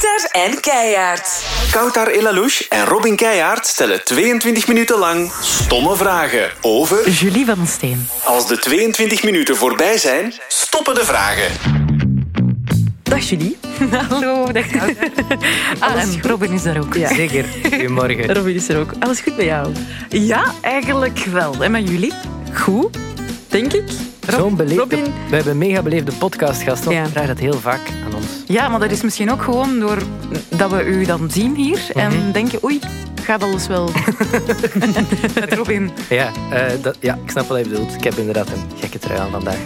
Kouter 0.00 0.28
en 0.30 0.60
Keijaard. 0.60 1.44
Koutar 1.70 2.06
Elalouche 2.06 2.66
en 2.68 2.84
Robin 2.84 3.16
Keijaard 3.16 3.66
stellen 3.66 4.04
22 4.04 4.66
minuten 4.66 4.98
lang 4.98 5.32
stomme 5.40 5.96
vragen 5.96 6.50
over... 6.60 7.10
Julie 7.10 7.44
van 7.44 7.66
Steen. 7.66 8.08
Als 8.24 8.46
de 8.46 8.58
22 8.58 9.22
minuten 9.22 9.56
voorbij 9.56 9.98
zijn, 9.98 10.34
stoppen 10.48 10.94
de 10.94 11.04
vragen. 11.04 11.52
Dag 13.02 13.28
Julie. 13.28 13.58
Hallo, 14.08 14.52
dag 14.52 14.66
Kouter. 14.66 15.08
Ah, 15.78 16.02
en 16.02 16.22
Robin 16.22 16.52
is 16.52 16.62
daar 16.62 16.78
ook. 16.78 16.94
Ja. 16.94 17.14
Zeker. 17.14 17.44
Goedemorgen. 17.62 18.32
Robin 18.36 18.54
is 18.54 18.68
er 18.68 18.78
ook. 18.78 18.92
Alles 18.98 19.20
goed 19.20 19.36
bij 19.36 19.44
jou? 19.44 19.72
Ja, 20.08 20.54
eigenlijk 20.60 21.18
wel. 21.18 21.54
En 21.60 21.70
met 21.70 21.88
jullie? 21.88 22.12
Goed, 22.54 22.96
denk 23.48 23.72
ik. 23.72 23.84
Zo'n 24.38 24.56
beleefde... 24.56 24.80
Robin? 24.80 25.04
We 25.28 25.34
hebben 25.34 25.52
een 25.52 25.58
mega 25.58 25.82
beleefde 25.82 26.12
podcastgast. 26.12 26.84
Ja. 26.84 26.90
Ja. 26.90 27.04
Ik 27.04 27.10
vraag 27.10 27.26
dat 27.26 27.38
heel 27.38 27.58
vaak 27.58 27.80
aan 28.04 28.14
ons. 28.14 28.26
Ja, 28.46 28.68
maar 28.68 28.80
dat 28.80 28.90
is 28.90 29.02
misschien 29.02 29.30
ook 29.30 29.42
gewoon 29.42 29.80
door 29.80 29.98
dat 30.48 30.70
we 30.70 30.84
u 30.84 31.04
dan 31.04 31.30
zien 31.30 31.54
hier 31.54 31.80
en 31.94 32.32
denken, 32.32 32.64
oei, 32.64 32.78
gaat 33.22 33.42
alles 33.42 33.66
wel 33.66 33.90
met 35.40 35.52
Robin. 35.52 35.90
Ja, 36.08 36.30
eh, 36.50 36.82
dat, 36.82 36.96
ja, 37.00 37.18
ik 37.24 37.30
snap 37.30 37.48
wat 37.48 37.58
je 37.58 37.68
bedoelt. 37.68 37.94
Ik 37.94 38.04
heb 38.04 38.14
inderdaad 38.14 38.48
een 38.48 38.78
gekke 38.78 38.98
trui 38.98 39.20
aan 39.20 39.30
vandaag. 39.30 39.58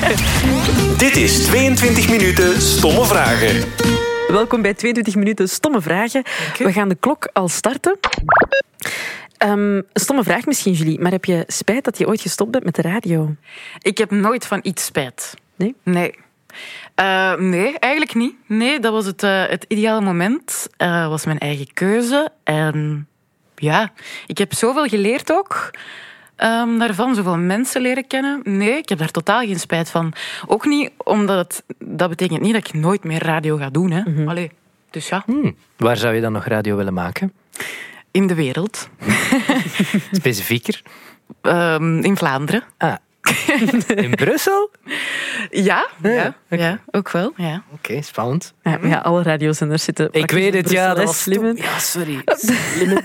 Dit 1.04 1.16
is 1.16 1.44
22 1.44 2.08
minuten 2.08 2.60
stomme 2.60 3.04
vragen. 3.04 3.64
Welkom 4.28 4.62
bij 4.62 4.74
22 4.74 5.14
minuten 5.14 5.48
stomme 5.48 5.80
vragen. 5.80 6.22
We 6.58 6.72
gaan 6.72 6.88
de 6.88 6.96
klok 7.00 7.28
al 7.32 7.48
starten. 7.48 7.98
Ehm, 9.42 9.76
een 9.76 9.84
stomme 9.92 10.22
vraag 10.22 10.46
misschien, 10.46 10.72
Julie. 10.72 11.00
Maar 11.00 11.10
heb 11.10 11.24
je 11.24 11.44
spijt 11.46 11.84
dat 11.84 11.98
je 11.98 12.06
ooit 12.06 12.20
gestopt 12.20 12.50
bent 12.50 12.64
met 12.64 12.74
de 12.74 12.82
radio? 12.82 13.34
Ik 13.78 13.98
heb 13.98 14.10
nooit 14.10 14.46
van 14.46 14.60
iets 14.62 14.84
spijt. 14.84 15.34
Nee? 15.56 15.74
Nee. 15.82 16.14
Eh, 16.94 17.34
nee, 17.34 17.78
eigenlijk 17.78 18.14
niet. 18.14 18.34
Nee, 18.46 18.80
dat 18.80 18.92
was 18.92 19.06
het, 19.06 19.22
eh, 19.22 19.46
het 19.46 19.64
ideale 19.68 20.00
moment. 20.00 20.66
Eh 20.76 21.08
was 21.08 21.24
mijn 21.24 21.38
eigen 21.38 21.72
keuze. 21.72 22.28
En 22.44 23.06
ja, 23.54 23.92
ik 24.26 24.38
heb 24.38 24.54
zoveel 24.54 24.86
geleerd 24.86 25.32
ook. 25.32 25.70
ehm, 26.36 26.78
daarvan 26.78 27.14
zoveel 27.14 27.36
mensen 27.36 27.80
leren 27.80 28.06
kennen. 28.06 28.40
Nee, 28.44 28.76
ik 28.76 28.88
heb 28.88 28.98
daar 28.98 29.10
totaal 29.10 29.40
geen 29.40 29.60
spijt 29.60 29.90
van. 29.90 30.12
Ook 30.46 30.66
niet 30.66 30.90
omdat 30.96 31.36
het, 31.38 31.76
dat 31.78 32.08
betekent 32.08 32.40
niet 32.40 32.52
dat 32.52 32.66
ik 32.68 32.74
nooit 32.74 33.04
meer 33.04 33.22
radio 33.24 33.56
ga 33.56 33.70
doen. 33.70 33.90
Hè. 33.90 34.26
Allee, 34.26 34.50
dus 34.90 35.08
ja, 35.08 35.22
Hmm. 35.26 35.56
Waar 35.76 35.96
zou 35.96 36.14
je 36.14 36.20
dan 36.20 36.32
nog 36.32 36.44
radio 36.44 36.76
willen 36.76 36.94
maken? 36.94 37.32
In 38.12 38.26
de 38.26 38.34
wereld. 38.34 38.88
Specifieker? 40.12 40.82
Ehm, 41.40 41.98
in 41.98 42.16
Vlaanderen. 42.16 42.62
Ah. 42.78 42.94
In 43.94 44.10
Brussel? 44.10 44.70
Ja, 45.50 45.88
ja, 46.02 46.34
oké. 46.50 46.62
ja, 46.62 46.80
ook 46.90 47.10
wel. 47.10 47.32
Ja. 47.36 47.62
Oké, 47.72 48.02
spannend. 48.02 48.52
Ja, 48.62 48.78
ja 48.82 48.98
alle 48.98 49.22
radiozenders 49.22 49.84
zitten. 49.84 50.08
Ik 50.12 50.30
weet 50.30 50.54
het, 50.54 50.70
ja. 50.70 50.94
Dat 50.94 51.04
was 51.04 51.22
slimme. 51.22 51.52
stom. 51.56 51.64
Ja, 51.64 51.78
sorry. 51.78 52.22
Slimme. 52.74 53.02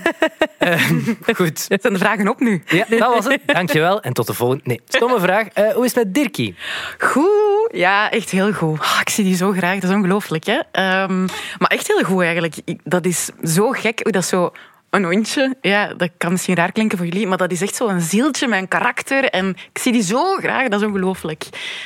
Ehm, 0.58 1.00
goed. 1.34 1.58
Zijn 1.58 1.92
de 1.92 1.98
vragen 1.98 2.28
op 2.28 2.40
nu? 2.40 2.62
Ja, 2.66 2.84
dat 2.88 2.98
was 2.98 3.24
het. 3.24 3.40
Dankjewel. 3.46 4.00
En 4.00 4.12
tot 4.12 4.26
de 4.26 4.34
volgende. 4.34 4.62
Nee, 4.64 4.80
stomme 4.88 5.20
vraag. 5.20 5.46
Eh, 5.48 5.72
hoe 5.72 5.84
is 5.84 5.94
het 5.94 6.04
met 6.04 6.14
Dirkie? 6.14 6.54
Goed, 6.98 7.68
ja, 7.70 8.10
echt 8.10 8.30
heel 8.30 8.52
goed. 8.52 8.80
Ah, 8.80 8.98
ik 9.00 9.08
zie 9.08 9.24
die 9.24 9.36
zo 9.36 9.52
graag, 9.52 9.78
dat 9.80 9.90
is 9.90 9.96
ongelooflijk. 9.96 10.44
Hè? 10.44 10.58
Ehm, 10.72 11.20
maar 11.58 11.70
echt 11.70 11.86
heel 11.86 12.02
goed 12.02 12.22
eigenlijk. 12.22 12.54
Dat 12.84 13.06
is 13.06 13.30
zo 13.42 13.70
gek 13.70 14.00
hoe 14.02 14.12
dat 14.12 14.24
zo... 14.24 14.52
Een 14.90 15.04
hondje, 15.04 15.56
ja, 15.60 15.94
dat 15.94 16.10
kan 16.16 16.30
misschien 16.30 16.54
raar 16.54 16.72
klinken 16.72 16.98
voor 16.98 17.06
jullie, 17.06 17.26
maar 17.26 17.38
dat 17.38 17.50
is 17.50 17.60
echt 17.60 17.74
zo 17.74 17.88
een 17.88 18.00
zieltje 18.00 18.56
een 18.56 18.68
karakter. 18.68 19.24
En 19.24 19.48
ik 19.48 19.78
zie 19.78 19.92
die 19.92 20.02
zo 20.02 20.34
graag, 20.34 20.68
dat 20.68 20.80
is 20.80 20.86
ongelooflijk. 20.86 21.44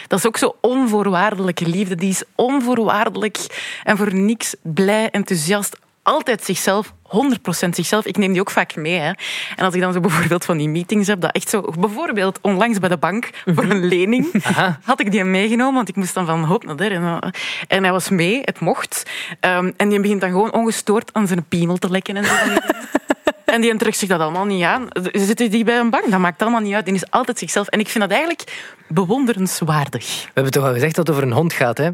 Dat 0.09 0.19
is 0.19 0.27
ook 0.27 0.37
zo 0.37 0.57
onvoorwaardelijke 0.61 1.67
liefde. 1.69 1.95
Die 1.95 2.11
is 2.11 2.25
onvoorwaardelijk 2.35 3.39
en 3.85 3.97
voor 3.97 4.15
niks 4.15 4.55
blij, 4.63 5.11
enthousiast. 5.11 5.77
Altijd 6.03 6.45
zichzelf, 6.45 6.93
100% 7.05 7.69
zichzelf. 7.71 8.07
Ik 8.07 8.17
neem 8.17 8.33
die 8.33 8.41
ook 8.41 8.51
vaak 8.51 8.77
mee. 8.77 8.99
Hè. 8.99 9.13
En 9.57 9.65
als 9.65 9.75
ik 9.75 9.81
dan 9.81 9.93
zo 9.93 10.01
bijvoorbeeld 10.01 10.45
van 10.45 10.57
die 10.57 10.69
meetings 10.69 11.07
heb, 11.09 11.21
dat 11.21 11.33
echt 11.33 11.49
zo... 11.49 11.61
Bijvoorbeeld 11.79 12.39
onlangs 12.41 12.79
bij 12.79 12.89
de 12.89 12.97
bank 12.97 13.31
voor 13.45 13.65
een 13.65 13.85
lening 13.85 14.45
Aha. 14.45 14.79
had 14.85 15.01
ik 15.01 15.11
die 15.11 15.25
meegenomen, 15.25 15.75
want 15.75 15.89
ik 15.89 15.97
moest 15.97 16.15
dan 16.15 16.27
van 16.27 16.45
hop 16.45 16.65
naar 16.65 16.77
daar. 16.77 16.91
En, 16.91 17.03
eh, 17.03 17.31
en 17.69 17.83
hij 17.83 17.93
was 17.93 18.09
mee, 18.09 18.41
het 18.45 18.61
mocht. 18.61 19.11
Ehm, 19.41 19.71
en 19.77 19.89
die 19.89 20.01
begint 20.01 20.21
dan 20.21 20.31
gewoon 20.31 20.53
ongestoord 20.53 21.13
aan 21.13 21.27
zijn 21.27 21.45
piemel 21.45 21.77
te 21.77 21.91
lekken. 21.91 22.17
En, 22.17 22.25
zo. 22.25 22.35
en 23.53 23.61
die 23.61 23.77
trekt 23.77 23.97
zich 23.97 24.09
dat 24.09 24.21
allemaal 24.21 24.45
niet 24.45 24.65
aan. 24.65 24.89
Zit 25.13 25.37
die 25.51 25.65
bij 25.65 25.79
een 25.79 25.91
bank? 25.91 26.11
Dat 26.11 26.21
maakt 26.21 26.43
allemaal 26.43 26.61
niet 26.61 26.75
uit. 26.75 26.85
Die 26.85 26.95
is 26.95 27.11
altijd 27.11 27.39
zichzelf. 27.39 27.67
En 27.69 27.81
ik 27.81 27.89
vind 27.89 28.05
dat 28.05 28.13
eigenlijk 28.13 28.73
bewonderenswaardig. 28.89 30.23
We 30.25 30.31
hebben 30.35 30.53
toch 30.53 30.65
al 30.65 30.73
gezegd 30.73 30.95
dat 30.95 31.07
het 31.07 31.17
over 31.17 31.29
een 31.29 31.35
hond 31.35 31.53
gaat, 31.53 31.79
hè? 31.79 31.85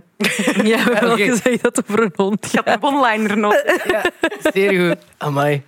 Ja, 0.72 0.84
we 0.84 0.92
hebben 0.92 1.10
al 1.10 1.16
gezegd 1.16 1.62
dat 1.62 1.76
het 1.76 1.84
voor 1.88 1.98
een 1.98 2.12
hond 2.14 2.44
Ik 2.44 2.50
gaat. 2.50 2.64
had 2.64 2.74
een 2.74 2.82
one-liner 2.82 3.38
nog. 3.38 3.62
Ja, 3.86 4.02
zeer 4.52 4.88
goed. 4.88 5.04
Amai. 5.18 5.62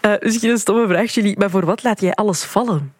Eh, 0.00 0.12
misschien 0.20 0.50
een 0.50 0.58
stomme 0.58 0.86
vraag, 0.86 1.14
Julie. 1.14 1.38
Maar 1.38 1.50
voor 1.50 1.64
wat 1.64 1.82
laat 1.82 2.00
jij 2.00 2.12
alles 2.12 2.44
vallen? 2.44 2.94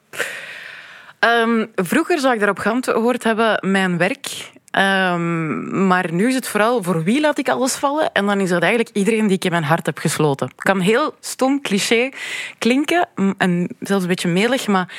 Ehm, 1.19 1.67
vroeger 1.75 2.19
zou 2.19 2.33
ik 2.33 2.39
daarop 2.39 2.59
geantwoord 2.59 3.25
hebben 3.25 3.59
mijn 3.71 3.99
werk. 3.99 4.51
Ehm, 4.71 5.87
maar 5.87 6.13
nu 6.13 6.29
is 6.29 6.35
het 6.35 6.49
vooral 6.49 6.83
voor 6.83 7.03
wie 7.03 7.21
laat 7.21 7.39
ik 7.39 7.49
alles 7.49 7.75
vallen. 7.75 8.13
En 8.13 8.27
dan 8.27 8.41
is 8.41 8.49
dat 8.49 8.63
eigenlijk 8.63 8.97
iedereen 8.97 9.27
die 9.27 9.37
ik 9.37 9.45
in 9.45 9.51
mijn 9.51 9.65
hart 9.65 9.87
heb 9.87 9.99
gesloten. 9.99 10.51
Kan 10.57 10.81
heel 10.81 11.15
stom, 11.21 11.61
cliché 11.61 12.11
klinken 12.59 13.09
en 13.39 13.69
zelfs 13.81 14.03
een 14.03 14.09
beetje 14.09 14.29
melig. 14.29 14.67
Maar 14.67 14.95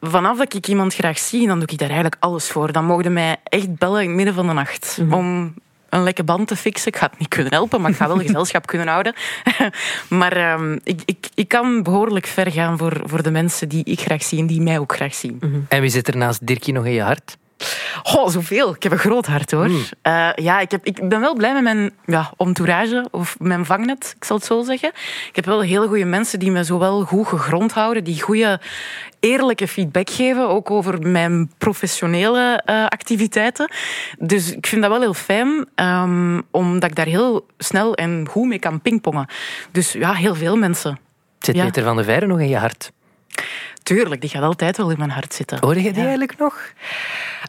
vanaf 0.00 0.38
dat 0.38 0.54
ik 0.54 0.66
iemand 0.66 0.94
graag 0.94 1.18
zie, 1.18 1.46
dan 1.46 1.58
doe 1.58 1.68
ik 1.68 1.78
daar 1.78 1.88
eigenlijk 1.90 2.22
alles 2.22 2.50
voor. 2.50 2.72
Dan 2.72 2.84
mogen 2.84 3.12
mij 3.12 3.36
echt 3.44 3.74
bellen 3.78 4.02
in 4.02 4.06
het 4.06 4.16
midden 4.16 4.34
van 4.34 4.46
de 4.46 4.52
nacht. 4.52 4.98
Om 5.10 5.54
een 5.88 6.02
lekke 6.02 6.24
band 6.24 6.48
te 6.48 6.56
fixen. 6.56 6.88
Ik 6.88 6.96
ga 6.96 7.06
het 7.06 7.18
niet 7.18 7.28
kunnen 7.28 7.52
helpen, 7.52 7.80
maar 7.80 7.90
ik 7.90 7.96
ga 7.96 8.06
wel 8.06 8.18
gezelschap 8.26 8.66
kunnen 8.66 8.88
houden. 8.88 9.14
maar 10.08 10.32
ehm, 10.32 10.78
ik, 10.84 11.00
ik, 11.04 11.28
ik 11.34 11.48
kan 11.48 11.82
behoorlijk 11.82 12.26
ver 12.26 12.52
gaan 12.52 12.78
voor, 12.78 13.00
voor 13.04 13.22
de 13.22 13.30
mensen 13.30 13.68
die 13.68 13.84
ik 13.84 14.00
graag 14.00 14.22
zie 14.22 14.38
en 14.38 14.46
die 14.46 14.60
mij 14.60 14.78
ook 14.78 14.94
graag 14.94 15.14
zien. 15.14 15.66
En 15.68 15.80
wie 15.80 15.90
zit 15.90 16.08
er 16.08 16.16
naast 16.16 16.46
Dirkie 16.46 16.72
nog 16.72 16.84
in 16.84 16.92
je 16.92 17.02
hart? 17.02 17.36
Oh, 18.02 18.28
zoveel. 18.28 18.74
Ik 18.74 18.82
heb 18.82 18.92
een 18.92 18.98
groot 18.98 19.26
hart 19.26 19.50
hoor. 19.50 19.70
Eh, 20.02 20.28
ja, 20.34 20.60
ik, 20.60 20.70
heb, 20.70 20.84
ik 20.86 21.08
ben 21.08 21.20
wel 21.20 21.34
blij 21.34 21.52
met 21.52 21.62
mijn 21.62 21.90
ja, 22.06 22.32
entourage 22.36 23.06
of 23.10 23.36
mijn 23.38 23.64
vangnet, 23.64 24.14
ik 24.16 24.24
zal 24.24 24.36
het 24.36 24.44
zo 24.46 24.62
zeggen. 24.62 24.88
Ik 25.28 25.36
heb 25.36 25.44
wel 25.44 25.60
hele 25.60 25.86
goede 25.86 26.04
mensen 26.04 26.38
die 26.38 26.50
me 26.50 26.64
zowel 26.64 27.02
goed 27.04 27.26
gegrond 27.26 27.72
houden, 27.72 28.04
die 28.04 28.20
goede, 28.22 28.60
eerlijke 29.20 29.68
feedback 29.68 30.10
geven, 30.10 30.48
ook 30.48 30.70
over 30.70 31.06
mijn 31.06 31.50
professionele 31.58 32.62
eh, 32.64 32.86
activiteiten. 32.86 33.70
Dus 34.18 34.52
ik 34.52 34.66
vind 34.66 34.82
dat 34.82 34.90
wel 34.90 35.00
heel 35.00 35.14
fijn, 35.14 35.66
ehm, 35.74 36.40
omdat 36.50 36.90
ik 36.90 36.96
daar 36.96 37.06
heel 37.06 37.46
snel 37.58 37.94
en 37.94 38.26
goed 38.30 38.46
mee 38.48 38.58
kan 38.58 38.80
pingpongen. 38.80 39.26
Dus 39.70 39.92
ja, 39.92 40.12
heel 40.12 40.34
veel 40.34 40.56
mensen. 40.56 40.98
Zit 41.38 41.56
Ja. 41.56 41.64
Peter 41.64 41.82
van 41.82 41.96
der 41.96 42.04
Veijren 42.04 42.28
nog 42.28 42.40
in 42.40 42.48
je 42.48 42.56
hart? 42.56 42.92
Tuurlijk, 43.84 44.20
die 44.20 44.30
gaat 44.30 44.42
altijd 44.42 44.76
wel 44.76 44.90
in 44.90 44.98
mijn 44.98 45.10
hart 45.10 45.34
zitten. 45.34 45.58
Hoorde 45.60 45.82
je 45.82 45.88
die 45.88 45.94
Ja. 45.94 46.00
eigenlijk 46.00 46.38
nog? 46.38 46.58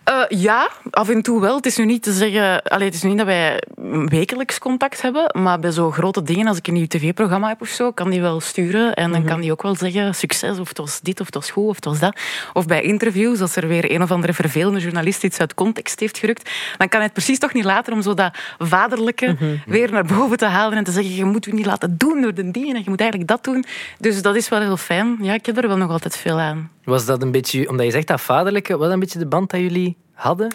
Eh, 0.03 0.21
ja, 0.27 0.69
af 0.89 1.09
en 1.09 1.21
toe 1.21 1.41
wel. 1.41 1.55
Het 1.55 1.65
is 1.65 1.77
nu 1.77 1.85
niet 1.85 2.03
te 2.03 2.13
zeggen... 2.13 2.63
Allee, 2.63 2.85
het 2.85 2.95
is 2.95 3.01
nu 3.01 3.09
niet 3.09 3.17
dat 3.17 3.27
wij 3.27 3.61
wekelijks 4.05 4.59
contact 4.59 5.01
hebben, 5.01 5.29
maar 5.41 5.59
bij 5.59 5.71
zo 5.71 5.91
grote 5.91 6.23
dingen, 6.23 6.47
als 6.47 6.57
ik 6.57 6.67
een 6.67 6.73
nieuw 6.73 6.87
tv-programma 6.87 7.47
heb 7.47 7.61
of 7.61 7.67
zo, 7.67 7.91
kan 7.91 8.09
die 8.09 8.21
wel 8.21 8.39
sturen. 8.39 8.93
En 8.93 9.11
dan 9.11 9.25
kan 9.25 9.41
die 9.41 9.51
ook 9.51 9.61
wel 9.61 9.75
zeggen, 9.75 10.15
succes, 10.15 10.59
of 10.59 10.67
het 10.69 10.77
was 10.77 11.01
dit, 11.01 11.19
of 11.19 11.25
het 11.25 11.35
was 11.35 11.51
goed, 11.51 11.67
of 11.67 11.75
het 11.75 11.85
was 11.85 11.99
dat. 11.99 12.19
Of 12.53 12.65
bij 12.65 12.81
interviews, 12.81 13.41
als 13.41 13.55
er 13.55 13.67
weer 13.67 13.91
een 13.91 14.01
of 14.01 14.11
andere 14.11 14.33
vervelende 14.33 14.79
journalist 14.79 15.23
iets 15.23 15.39
uit 15.39 15.53
context 15.53 15.99
heeft 15.99 16.17
gerukt, 16.17 16.49
dan 16.77 16.87
kan 16.89 16.99
hij 16.99 17.03
het 17.03 17.13
precies 17.13 17.39
toch 17.39 17.53
niet 17.53 17.65
laten 17.65 17.93
om 17.93 18.01
zo 18.01 18.13
dat 18.13 18.37
vaderlijke 18.57 19.35
weer 19.65 19.91
naar 19.91 20.05
boven 20.05 20.37
te 20.37 20.45
halen 20.45 20.77
en 20.77 20.83
te 20.83 20.91
zeggen, 20.91 21.15
je 21.15 21.25
moet 21.25 21.45
u 21.45 21.51
niet 21.51 21.65
laten 21.65 21.97
doen 21.97 22.21
door 22.21 22.33
de 22.33 22.51
die 22.51 22.73
en 22.73 22.81
je 22.83 22.89
moet 22.89 22.99
eigenlijk 22.99 23.29
dat 23.29 23.43
doen. 23.43 23.65
Dus 23.99 24.21
dat 24.21 24.35
is 24.35 24.49
wel 24.49 24.59
heel 24.59 24.77
fijn. 24.77 25.17
Ja, 25.21 25.33
ik 25.33 25.45
heb 25.45 25.57
er 25.57 25.67
wel 25.67 25.77
nog 25.77 25.91
altijd 25.91 26.17
veel 26.25 26.39
aan. 26.39 26.71
Was 26.83 27.05
dat 27.05 27.21
een 27.21 27.31
beetje, 27.31 27.69
omdat 27.69 27.85
je 27.85 27.91
zegt 27.91 28.07
dat 28.07 28.21
vaderlijke, 28.21 28.71
was 28.77 28.81
dat 28.81 28.93
een 28.93 28.99
beetje 28.99 29.19
de 29.19 29.25
band 29.25 29.49
dat 29.49 29.59
jullie 29.59 29.97
hadden? 30.13 30.53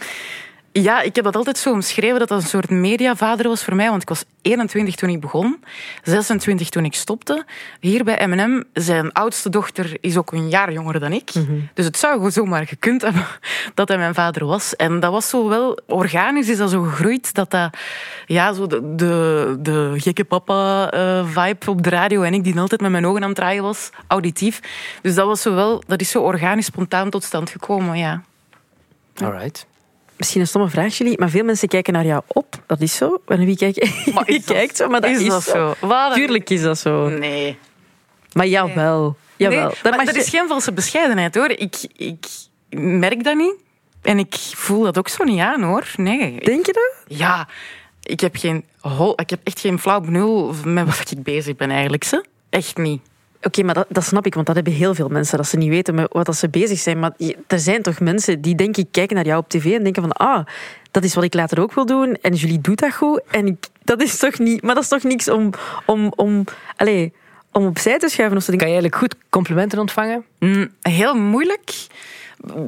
Ja, 0.72 1.00
ik 1.00 1.14
heb 1.14 1.24
dat 1.24 1.36
altijd 1.36 1.58
zo 1.58 1.72
omschreven 1.72 2.18
dat 2.18 2.28
dat 2.28 2.42
een 2.42 2.48
soort 2.48 2.70
mediavader 2.70 3.48
was 3.48 3.64
voor 3.64 3.74
mij. 3.74 3.90
Want 3.90 4.02
ik 4.02 4.08
was 4.08 4.24
21 4.42 4.94
toen 4.94 5.08
ik 5.08 5.20
begon, 5.20 5.64
26 6.02 6.68
toen 6.68 6.84
ik 6.84 6.94
stopte. 6.94 7.44
Hier 7.80 8.04
bij 8.04 8.26
M&M, 8.26 8.62
zijn 8.72 9.12
oudste 9.12 9.50
dochter 9.50 9.96
is 10.00 10.16
ook 10.16 10.32
een 10.32 10.48
jaar 10.48 10.72
jonger 10.72 11.00
dan 11.00 11.12
ik. 11.12 11.32
Dus 11.74 11.84
het 11.84 11.96
zou 11.96 12.14
gewoon 12.14 12.32
zomaar 12.32 12.66
gekund 12.66 13.02
hebben 13.02 13.26
dat 13.74 13.88
hij 13.88 13.98
mijn 13.98 14.14
vader 14.14 14.46
was. 14.46 14.76
En 14.76 15.00
dat 15.00 15.12
was 15.12 15.28
zo 15.28 15.48
wel, 15.48 15.78
organisch 15.86 16.48
is 16.48 16.56
dat 16.56 16.70
zo 16.70 16.82
gegroeid, 16.82 17.34
dat 17.34 17.50
dat, 17.50 17.76
ja, 18.26 18.52
zo 18.52 18.66
de, 18.66 18.94
de, 18.94 19.56
de 19.60 19.94
gekke 19.96 20.24
papa-vibe 20.24 21.70
op 21.70 21.82
de 21.82 21.90
radio 21.90 22.22
en 22.22 22.34
ik 22.34 22.44
die 22.44 22.58
altijd 22.58 22.80
met 22.80 22.90
mijn 22.90 23.06
ogen 23.06 23.22
aan 23.22 23.28
het 23.28 23.36
draaien 23.36 23.62
was, 23.62 23.90
auditief. 24.06 24.60
Dus 25.02 25.14
dat 25.14 25.26
was 25.26 25.42
zo 25.42 25.54
wel, 25.54 25.82
dat 25.86 26.00
is 26.00 26.10
zo 26.10 26.22
organisch, 26.22 26.66
spontaan 26.66 27.10
tot 27.10 27.24
stand 27.24 27.50
gekomen, 27.50 27.98
ja. 27.98 28.22
Alright. 29.22 29.68
Misschien 30.20 30.40
een 30.40 30.46
stomme 30.46 30.68
vraag, 30.68 30.96
Julie, 30.98 31.18
maar 31.18 31.30
veel 31.30 31.44
mensen 31.44 31.68
kijken 31.68 31.92
naar 31.92 32.04
jou 32.04 32.22
op. 32.26 32.54
Dat 32.66 32.80
is 32.80 32.96
zo. 32.96 33.20
En 33.26 33.44
wie 33.44 33.56
kijkt, 33.56 33.90
Maar 34.14 34.24
wie 34.24 34.42
kijkt 34.44 34.76
zo? 34.76 34.88
Maar 34.88 35.00
dat 35.00 35.10
is, 35.10 35.20
is 35.20 35.28
dat 35.28 35.42
zo? 35.42 35.74
Tuurlijk 36.14 36.50
is 36.50 36.62
dat 36.62 36.78
zo. 36.78 37.08
Nee. 37.08 37.58
Maar 38.32 38.46
jawel. 38.46 39.16
jawel. 39.36 39.66
Nee, 39.66 39.76
Dat 39.82 39.96
maar 39.96 40.04
je- 40.14 40.20
is 40.20 40.28
geen 40.28 40.48
valse 40.48 40.72
bescheidenheid 40.72 41.34
hoor. 41.34 41.48
Ik, 41.50 41.76
ik 41.96 42.26
merk 42.78 43.24
dat 43.24 43.36
niet. 43.36 43.54
En 44.02 44.18
ik 44.18 44.34
voel 44.54 44.82
dat 44.82 44.98
ook 44.98 45.08
zo 45.08 45.24
niet 45.24 45.40
aan 45.40 45.62
hoor. 45.62 45.86
Nee. 45.96 46.40
Denk 46.40 46.66
je 46.66 46.72
dat? 46.72 47.18
Ja, 47.18 47.48
ik 48.02 48.20
heb, 48.20 48.36
geen, 48.36 48.64
ik 49.16 49.30
heb 49.30 49.40
echt 49.44 49.60
geen 49.60 49.78
flauw 49.78 50.00
benul 50.00 50.54
met 50.64 50.86
wat 50.98 51.10
ik 51.10 51.22
bezig 51.22 51.56
ben 51.56 51.70
eigenlijk. 51.70 52.04
Ze. 52.04 52.24
Echt 52.50 52.76
niet. 52.76 53.02
Oké, 53.42 53.62
maar 53.62 53.74
dat, 53.74 53.86
dat 53.88 54.04
snap 54.04 54.26
ik, 54.26 54.34
want 54.34 54.46
dat 54.46 54.54
hebben 54.54 54.72
heel 54.72 54.94
veel 54.94 55.08
mensen. 55.08 55.36
Dat 55.36 55.46
ze 55.46 55.56
niet 55.56 55.68
weten 55.68 55.94
met 55.94 56.12
wat 56.12 56.26
dat 56.26 56.36
ze 56.36 56.48
bezig 56.48 56.78
zijn. 56.78 56.98
Maar 56.98 57.12
er 57.46 57.58
zijn 57.58 57.82
toch 57.82 58.00
mensen 58.00 58.40
die, 58.40 58.54
denk 58.54 58.76
ik, 58.76 58.86
kijken 58.90 59.16
naar 59.16 59.26
jou 59.26 59.38
op 59.38 59.48
tv 59.48 59.64
en 59.64 59.82
denken 59.82 60.02
van... 60.02 60.12
Ah, 60.12 60.46
dat 60.90 61.04
is 61.04 61.14
wat 61.14 61.24
ik 61.24 61.34
later 61.34 61.60
ook 61.60 61.72
wil 61.72 61.86
doen. 61.86 62.14
En 62.22 62.34
Julie 62.34 62.60
doet 62.60 62.78
dat 62.78 62.94
goed. 62.94 63.22
En 63.30 63.46
ik, 63.46 63.66
dat 63.84 64.02
is 64.02 64.18
toch 64.18 64.38
niet... 64.38 64.62
Maar 64.62 64.74
dat 64.74 64.82
is 64.82 64.88
toch 64.88 65.02
niks 65.02 65.28
om... 65.28 65.50
om, 65.86 66.12
om 66.16 66.44
allez, 66.76 67.08
om 67.52 67.66
opzij 67.66 67.98
te 67.98 68.08
schuiven 68.08 68.36
of 68.36 68.42
zo. 68.42 68.50
Kan 68.50 68.58
je 68.58 68.64
eigenlijk 68.64 68.96
goed 68.96 69.14
complimenten 69.28 69.78
ontvangen? 69.78 70.24
Mm, 70.38 70.70
heel 70.80 71.14
moeilijk. 71.14 71.72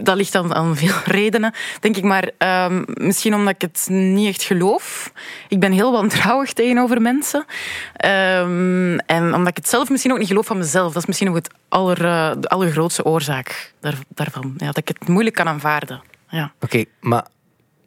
Dat 0.03 0.17
ligt 0.17 0.35
aan, 0.35 0.55
aan 0.55 0.77
veel 0.77 0.95
redenen, 1.19 1.55
denk 1.81 1.97
ik. 1.97 2.03
Maar 2.03 2.31
ehm, 2.39 2.83
misschien 2.87 3.35
omdat 3.35 3.55
ik 3.55 3.61
het 3.61 3.87
niet 3.89 4.29
echt 4.29 4.43
geloof. 4.43 5.13
Ik 5.49 5.61
ben 5.61 5.73
heel 5.73 5.93
wantrouwig 5.93 6.53
tegenover 6.53 7.01
mensen. 7.01 7.45
Ehm, 7.97 8.97
en 8.97 9.35
omdat 9.35 9.49
ik 9.49 9.57
het 9.57 9.69
zelf 9.69 9.91
misschien 9.91 10.13
ook 10.13 10.19
niet 10.19 10.29
geloof 10.29 10.47
van 10.47 10.59
mezelf. 10.59 10.93
Dat 10.93 11.03
is 11.03 11.09
misschien 11.09 11.29
ook 11.29 11.35
het 11.35 11.51
aller, 11.69 12.05
eh, 12.05 12.31
de 12.39 12.49
allergrootste 12.49 13.05
oorzaak 13.05 13.73
daar, 13.81 13.99
daarvan. 14.09 14.55
Ja, 14.57 14.67
dat 14.67 14.77
ik 14.77 14.89
het 14.89 15.09
moeilijk 15.09 15.35
kan 15.35 15.49
aanvaarden. 15.49 16.03
Ja. 16.29 16.53
Oké, 16.61 16.85
maar 17.01 17.27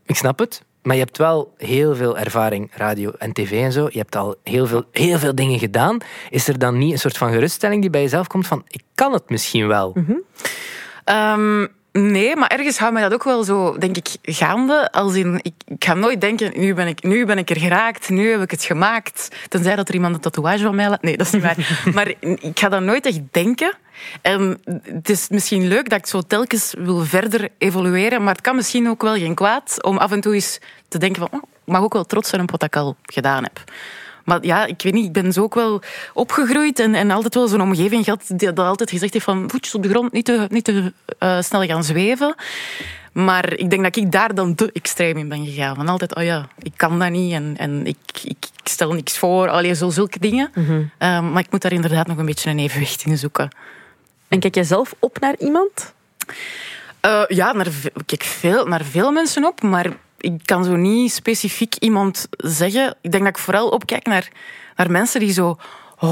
ik 0.05 0.15
snap 0.15 0.39
het. 0.39 0.63
Maar 0.85 0.95
je 0.95 1.01
hebt 1.01 1.17
wel 1.17 1.53
heel 1.57 1.95
veel 1.95 2.17
ervaring, 2.17 2.71
radio 2.73 3.11
en 3.17 3.33
tv 3.33 3.63
en 3.63 3.71
zo. 3.71 3.88
Je 3.91 3.97
hebt 3.97 4.15
al 4.15 4.35
heel 4.43 4.67
veel, 4.67 4.83
heel 4.91 5.17
veel 5.17 5.35
dingen 5.35 5.59
gedaan. 5.59 5.97
Is 6.29 6.47
er 6.47 6.59
dan 6.59 6.77
niet 6.77 6.91
een 6.91 6.99
soort 6.99 7.17
van 7.17 7.31
geruststelling 7.31 7.81
die 7.81 7.89
bij 7.89 8.01
jezelf 8.01 8.27
komt 8.27 8.47
van 8.47 8.63
ik 8.67 8.81
kan 8.95 9.13
het 9.13 9.29
misschien 9.29 9.67
wel? 9.67 9.93
Ehm, 11.05 11.65
nee, 11.91 12.35
maar 12.35 12.49
ergens 12.49 12.77
houdt 12.77 12.93
mij 12.93 13.03
dat 13.03 13.13
ook 13.13 13.23
wel 13.23 13.43
zo, 13.43 13.77
denk 13.77 13.97
ik, 13.97 14.07
gaande. 14.21 14.91
Als 14.91 15.15
in, 15.15 15.39
ik, 15.41 15.53
ik 15.65 15.83
ga 15.83 15.93
nooit 15.93 16.21
denken, 16.21 16.59
nu 16.59 16.73
ben, 16.73 16.87
ik, 16.87 17.03
nu 17.03 17.25
ben 17.25 17.37
ik 17.37 17.49
er 17.49 17.59
geraakt, 17.59 18.09
nu 18.09 18.31
heb 18.31 18.41
ik 18.41 18.51
het 18.51 18.63
gemaakt. 18.63 19.35
Tenzij 19.49 19.75
dat 19.75 19.87
er 19.87 19.93
iemand 19.93 20.15
een 20.15 20.21
tatoeage 20.21 20.63
van 20.63 20.75
mij 20.75 20.89
laat. 20.89 21.01
Nee, 21.01 21.17
dat 21.17 21.25
is 21.25 21.31
niet 21.31 21.41
waar. 21.41 21.77
maar 21.95 22.13
ik 22.19 22.59
ga 22.59 22.69
dat 22.69 22.81
nooit 22.81 23.05
echt 23.05 23.19
denken. 23.31 23.73
En 24.21 24.61
het 24.83 25.09
is 25.09 25.29
misschien 25.29 25.67
leuk 25.67 25.89
dat 25.89 25.99
ik 25.99 26.05
zo 26.05 26.21
telkens 26.21 26.73
wil 26.77 26.99
verder 26.99 27.49
evolueren, 27.57 28.23
maar 28.23 28.33
het 28.33 28.43
kan 28.43 28.55
misschien 28.55 28.89
ook 28.89 29.01
wel 29.01 29.15
geen 29.15 29.35
kwaad 29.35 29.83
om 29.83 29.97
af 29.97 30.11
en 30.11 30.21
toe 30.21 30.33
eens 30.33 30.59
te 30.87 30.97
denken 30.97 31.21
van, 31.21 31.39
oh, 31.39 31.49
ik 31.65 31.73
mag 31.73 31.81
ook 31.81 31.93
wel 31.93 32.05
trots 32.05 32.29
zijn 32.29 32.41
op 32.41 32.51
wat 32.51 32.63
ik 32.63 32.75
al 32.75 32.95
gedaan 33.03 33.43
heb. 33.43 33.63
Maar 34.25 34.45
ja, 34.45 34.66
ik 34.66 34.81
weet 34.81 34.94
niet, 34.94 35.06
ik 35.06 35.12
ben 35.12 35.33
zo 35.33 35.44
ook 35.44 35.54
wel 35.54 35.81
opgegroeid 36.13 36.80
en, 36.80 36.95
en 36.95 37.12
altijd 37.12 37.33
wel 37.33 37.48
zo'n 37.48 37.62
omgeving 37.62 38.04
gehad 38.04 38.24
die 38.27 38.54
dat 38.54 38.66
altijd 38.66 38.89
gezegd 38.89 39.13
heeft 39.13 39.25
van 39.25 39.50
voetjes 39.50 39.75
op 39.75 39.83
de 39.83 39.89
grond, 39.89 40.12
niet 40.12 40.25
te, 40.25 40.48
niet 40.50 40.63
te 40.63 40.94
eh, 41.19 41.42
snel 41.42 41.63
gaan 41.63 41.83
zweven. 41.83 42.36
Maar 43.12 43.54
ik 43.54 43.69
denk 43.69 43.83
dat 43.83 43.95
ik 43.95 44.12
daar 44.12 44.36
dan 44.36 44.56
te 44.56 44.69
extreem 44.74 45.18
in 45.18 45.30
ben 45.30 45.45
gegaan. 45.45 45.75
Van 45.75 45.89
altijd, 45.89 46.16
oh 46.16 46.24
ja, 46.24 46.48
ik 46.62 46.74
kan 46.75 47.00
dat 47.00 47.10
niet 47.10 47.33
en, 47.33 47.56
en 47.57 47.86
ik, 47.86 47.98
ik, 48.24 48.45
ik 48.62 48.68
stel 48.68 48.94
niks 48.94 49.18
voor. 49.18 49.50
Allee, 49.50 49.75
zo 49.75 49.89
zulke 49.89 50.19
dingen. 50.19 50.51
Eh, 50.98 51.31
maar 51.31 51.42
ik 51.42 51.51
moet 51.51 51.62
daar 51.62 51.72
inderdaad 51.72 52.07
nog 52.07 52.18
een 52.18 52.25
beetje 52.25 52.50
een 52.50 52.60
evenwicht 52.60 53.06
in 53.06 53.18
zoeken. 53.18 53.50
En 54.27 54.39
kijk 54.39 54.56
jij 54.56 54.63
zelf 54.63 54.95
op 55.00 55.19
naar 55.19 55.36
iemand? 55.39 55.94
Eh, 57.00 57.24
ja, 57.27 57.54
naar, 57.54 57.68
ik 57.68 58.04
kijk 58.06 58.24
veel, 58.24 58.66
naar 58.66 58.83
veel 58.83 59.12
mensen 59.12 59.45
op, 59.45 59.62
maar 59.62 59.92
ik 60.25 60.42
kan 60.45 60.63
zo 60.63 60.75
niet 60.75 61.12
specifiek 61.12 61.75
iemand 61.75 62.27
zeggen. 62.38 62.95
Ik 63.01 63.12
denk 63.12 63.24
dat 63.24 63.36
ik 63.36 63.44
vooral 63.44 63.69
opkijk 63.69 64.06
naar, 64.06 64.27
naar 64.75 64.92
mensen 64.92 65.19
die 65.19 65.33
zo 65.33 65.57
100% 65.95 66.07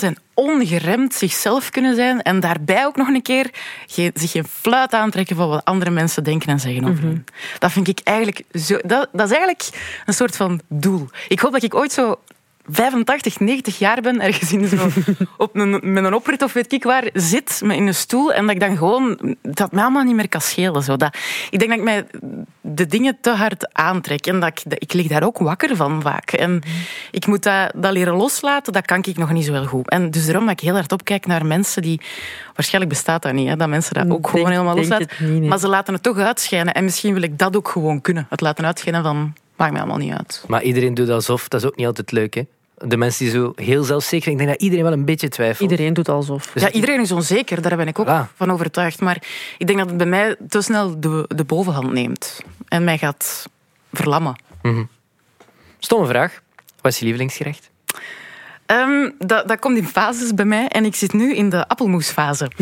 en 0.00 0.16
ongeremd 0.34 1.14
zichzelf 1.14 1.70
kunnen 1.70 1.94
zijn 1.94 2.22
en 2.22 2.40
daarbij 2.40 2.86
ook 2.86 2.96
nog 2.96 3.08
een 3.08 3.22
keer 3.22 3.50
geen, 3.86 4.10
zich 4.14 4.30
geen 4.30 4.46
fluit 4.46 4.92
aantrekken 4.92 5.36
van 5.36 5.48
wat 5.48 5.64
andere 5.64 5.90
mensen 5.90 6.24
denken 6.24 6.48
en 6.48 6.60
zeggen 6.60 6.84
over 6.84 7.02
hen. 7.02 7.24
Dat 7.58 7.72
vind 7.72 7.88
ik 7.88 8.00
eigenlijk 8.04 8.42
zo... 8.52 8.78
Dat, 8.84 9.08
dat 9.12 9.30
is 9.30 9.36
eigenlijk 9.36 9.68
een 10.06 10.14
soort 10.14 10.36
van 10.36 10.60
doel. 10.68 11.08
Ik 11.28 11.40
hoop 11.40 11.52
dat 11.52 11.62
ik 11.62 11.74
ooit 11.74 11.92
zo 11.92 12.18
85, 12.66 13.40
90 13.40 13.78
jaar 13.78 14.00
ben, 14.00 14.20
ergens 14.20 14.52
in 14.52 14.68
zo, 14.68 14.88
op 15.36 15.56
een, 15.56 15.80
met 15.92 16.04
een 16.04 16.14
oprit 16.14 16.42
of 16.42 16.52
weet 16.52 16.72
ik 16.72 16.84
waar, 16.84 17.08
zit 17.12 17.60
met 17.64 17.76
in 17.76 17.86
een 17.86 17.94
stoel 17.94 18.32
en 18.32 18.46
dat 18.46 18.54
ik 18.54 18.60
dan 18.60 18.76
gewoon, 18.76 19.36
dat 19.42 19.72
mij 19.72 19.82
allemaal 19.82 20.02
niet 20.02 20.14
meer 20.14 20.28
kan 20.28 20.40
schelen. 20.40 20.82
Zo. 20.82 20.96
Dat, 20.96 21.16
ik 21.50 21.58
denk 21.58 21.70
dat 21.70 21.78
ik 21.78 21.84
mij 21.84 22.06
de 22.60 22.86
dingen 22.86 23.18
te 23.20 23.30
hard 23.30 23.74
aantrek 23.74 24.26
en 24.26 24.40
dat 24.40 24.48
ik, 24.48 24.60
dat, 24.64 24.82
ik 24.82 24.92
lig 24.92 25.06
daar 25.06 25.22
ook 25.22 25.38
wakker 25.38 25.76
van 25.76 26.02
vaak. 26.02 26.32
En 26.32 26.62
ik 27.10 27.26
moet 27.26 27.42
dat, 27.42 27.72
dat 27.74 27.92
leren 27.92 28.14
loslaten, 28.14 28.72
dat 28.72 28.84
kan 28.84 29.02
ik 29.04 29.16
nog 29.16 29.32
niet 29.32 29.44
zo 29.44 29.52
heel 29.52 29.66
goed. 29.66 29.90
En 29.90 30.10
dus 30.10 30.24
daarom 30.26 30.46
dat 30.46 30.52
ik 30.52 30.60
heel 30.60 30.74
hard 30.74 30.92
opkijk 30.92 31.26
naar 31.26 31.46
mensen 31.46 31.82
die, 31.82 32.00
waarschijnlijk 32.54 32.94
bestaat 32.94 33.22
dat 33.22 33.32
niet, 33.32 33.48
hè, 33.48 33.56
dat 33.56 33.68
mensen 33.68 33.94
dat 33.94 34.04
ook 34.04 34.10
Denk- 34.10 34.28
gewoon 34.28 34.50
helemaal 34.50 34.76
loslaten. 34.76 35.08
het 35.10 35.20
niet, 35.20 35.40
nee. 35.40 35.48
Maar 35.48 35.58
ze 35.58 35.68
laten 35.68 35.94
het 35.94 36.02
toch 36.02 36.18
uitschijnen 36.18 36.74
en 36.74 36.84
misschien 36.84 37.12
wil 37.12 37.22
ik 37.22 37.38
dat 37.38 37.56
ook 37.56 37.68
gewoon 37.68 38.00
kunnen. 38.00 38.26
Het 38.30 38.40
laten 38.40 38.64
uitschijnen 38.64 39.02
van, 39.02 39.32
maakt 39.56 39.72
mij 39.72 39.80
allemaal 39.80 39.98
niet 39.98 40.12
uit. 40.12 40.44
Maar 40.48 40.62
iedereen 40.62 40.94
doet 40.94 41.08
alsof, 41.08 41.48
dat 41.48 41.60
is 41.60 41.66
ook 41.66 41.76
niet 41.76 41.86
altijd 41.86 42.12
leuk. 42.12 42.34
Hè? 42.34 42.42
De 42.78 42.96
mensen 42.96 43.24
die 43.24 43.34
zo 43.34 43.52
heel 43.56 43.84
zelfzeker 43.84 44.24
zijn, 44.24 44.34
ik 44.38 44.40
denk 44.40 44.50
dat 44.52 44.62
iedereen 44.62 44.84
wel 44.84 44.92
een 44.92 45.04
beetje 45.04 45.28
twijfelt. 45.28 45.70
Iedereen 45.70 45.94
doet 45.94 46.08
alsof. 46.08 46.46
Dus 46.52 46.62
ja, 46.62 46.70
iedereen 46.70 47.00
is 47.00 47.12
onzeker, 47.12 47.62
daar 47.62 47.76
ben 47.76 47.88
ik 47.88 47.98
ook 47.98 48.06
Voilà. 48.06 48.36
van 48.36 48.50
overtuigd. 48.52 49.00
Maar 49.00 49.22
ik 49.58 49.66
denk 49.66 49.78
dat 49.78 49.88
het 49.88 49.96
bij 49.96 50.06
mij 50.06 50.36
te 50.48 50.62
snel 50.62 51.00
de, 51.00 51.24
de 51.28 51.44
bovenhand 51.44 51.92
neemt. 51.92 52.40
En 52.68 52.84
mij 52.84 52.98
gaat 52.98 53.48
verlammen. 53.92 54.36
Stomme 55.78 56.06
vraag. 56.06 56.42
Wat 56.80 56.92
is 56.92 56.98
je 56.98 57.04
lievelingsgerecht? 57.04 57.70
Ehm, 58.66 59.10
dat, 59.18 59.48
dat 59.48 59.58
komt 59.58 59.76
in 59.76 59.86
fases 59.86 60.34
bij 60.34 60.44
mij. 60.44 60.68
En 60.68 60.84
ik 60.84 60.94
zit 60.94 61.12
nu 61.12 61.34
in 61.34 61.48
de 61.50 61.68
appelmoesfase. 61.68 62.50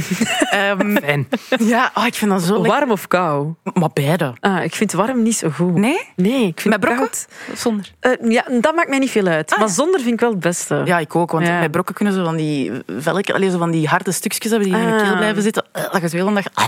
Ehm, 0.51 0.97
Fijn. 0.97 1.29
ja, 1.59 1.91
oh, 1.95 2.07
ik 2.07 2.15
vind 2.15 2.31
dat 2.31 2.43
zo 2.43 2.53
lekker. 2.53 2.71
Warm 2.71 2.91
of 2.91 3.09
kou? 3.09 3.55
Maar 3.75 3.91
beide. 3.93 4.33
Ah, 4.41 4.65
ik 4.65 4.75
vind 4.75 4.93
warm 4.93 5.23
niet 5.23 5.37
zo 5.37 5.49
goed. 5.51 5.75
Nee? 5.75 6.01
Nee, 6.17 6.47
ik 6.47 6.61
vind 6.61 6.75
Met 6.75 6.81
brokken? 6.81 6.99
koud. 7.05 7.27
Zonder. 7.55 7.93
Eh, 8.01 8.13
ja, 8.31 8.45
dat 8.61 8.75
maakt 8.75 8.89
mij 8.89 8.99
niet 8.99 9.11
veel 9.11 9.27
uit. 9.27 9.57
maar 9.59 9.69
zonder 9.69 10.01
vind 10.01 10.13
ik 10.13 10.21
wel 10.21 10.31
het 10.31 10.41
beste. 10.41 10.83
Ja, 10.85 10.99
ik 10.99 11.17
ook. 11.17 11.31
Want 11.31 11.47
Ja. 11.47 11.59
bij 11.59 11.69
brokken 11.71 11.95
kunnen 11.95 12.15
ze 12.15 12.25
van 12.25 12.37
die 12.37 12.73
velken, 12.99 13.35
allee, 13.35 13.51
zo 13.51 13.59
van 13.59 13.71
die 13.71 13.89
harde 13.89 14.13
stukjes 14.13 14.51
hebben 14.51 14.69
die 14.71 14.79
in 14.79 14.87
je 14.87 14.93
Ah. 14.95 15.03
keel 15.03 15.17
blijven 15.17 15.43
zitten. 15.43 15.65
Eh, 15.73 15.83
Dat 15.93 16.01
je 16.01 16.09
zo 16.09 16.17
heel 16.17 16.27
een 16.27 16.35
dag. 16.35 16.45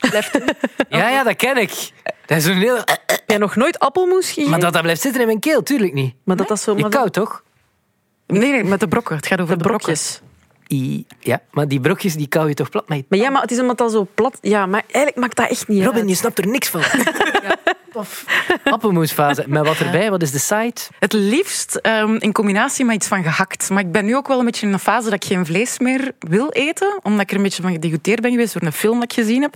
Ja, 0.88 1.08
ja, 1.08 1.22
dat 1.24 1.36
ken 1.36 1.56
ik. 1.56 1.90
Dat 2.26 2.38
is 2.38 2.44
een 2.46 2.56
heel... 2.56 2.76
Heb 2.76 3.22
jij 3.26 3.38
nog 3.38 3.56
nooit 3.56 3.78
appelmoes 3.78 4.26
gegeten? 4.26 4.50
Maar 4.50 4.60
dat 4.60 4.72
dat 4.72 4.82
blijft 4.82 5.00
zitten 5.00 5.20
in 5.20 5.26
mijn 5.26 5.38
keel, 5.40 5.62
tuurlijk 5.62 5.92
niet. 5.92 6.14
Maar 6.24 6.36
dat, 6.36 6.48
dat 6.48 6.56
is 6.56 6.62
zo... 6.62 6.74
Maar 6.74 6.90
koud, 6.90 7.12
toch? 7.12 7.42
Nee, 8.30 8.50
nee, 8.52 8.64
met 8.64 8.80
de 8.80 8.88
brokken. 8.88 9.16
Het 9.16 9.26
gaat 9.26 9.40
over 9.40 9.58
de 9.58 9.64
brokjes. 9.64 10.20
I- 10.72 11.04
Ja, 11.18 11.40
maar 11.50 11.68
die 11.68 11.80
brokjes 11.80 12.14
die 12.14 12.28
kou 12.28 12.48
je 12.48 12.54
toch 12.54 12.68
plat 12.68 12.88
met 12.88 13.04
Maar 13.08 13.18
ja, 13.18 13.30
maar 13.30 13.42
het 13.42 13.50
is 13.50 13.60
omdat 13.60 13.78
dat 13.78 13.92
zo 13.92 14.06
plat... 14.14 14.38
Ja, 14.40 14.66
maar 14.66 14.82
eigenlijk 14.86 15.16
maakt 15.16 15.36
dat 15.36 15.48
echt 15.50 15.68
niet 15.68 15.84
Robin, 15.84 16.00
uit. 16.00 16.08
je 16.08 16.14
snapt 16.14 16.38
er 16.38 16.46
niks 16.46 16.68
van. 16.68 16.80
Tof. 17.92 18.24
Appelmoesfase. 18.64 19.44
Met 19.46 19.66
wat 19.66 19.78
erbij? 19.78 20.10
Wat 20.10 20.22
is 20.22 20.30
de 20.30 20.38
site? 20.38 20.82
Het 20.98 21.12
liefst 21.12 21.74
ehm, 21.74 22.14
in 22.18 22.32
combinatie 22.32 22.84
met 22.84 22.94
iets 22.94 23.06
van 23.06 23.22
gehakt. 23.22 23.70
Maar 23.70 23.80
ik 23.82 23.92
ben 23.92 24.04
nu 24.04 24.16
ook 24.16 24.28
wel 24.28 24.38
een 24.38 24.44
beetje 24.44 24.66
in 24.66 24.72
een 24.72 24.78
fase 24.78 25.04
dat 25.04 25.12
ik 25.12 25.24
geen 25.24 25.46
vlees 25.46 25.78
meer 25.78 26.12
wil 26.18 26.48
eten. 26.50 26.98
Omdat 27.02 27.20
ik 27.20 27.30
er 27.30 27.36
een 27.36 27.42
beetje 27.42 27.62
van 27.62 27.72
gedegoteerd 27.72 28.20
ben 28.20 28.30
geweest 28.30 28.52
door 28.52 28.62
een 28.62 28.72
film 28.72 28.94
dat 28.94 29.02
ik 29.04 29.12
gezien 29.12 29.42
heb. 29.42 29.54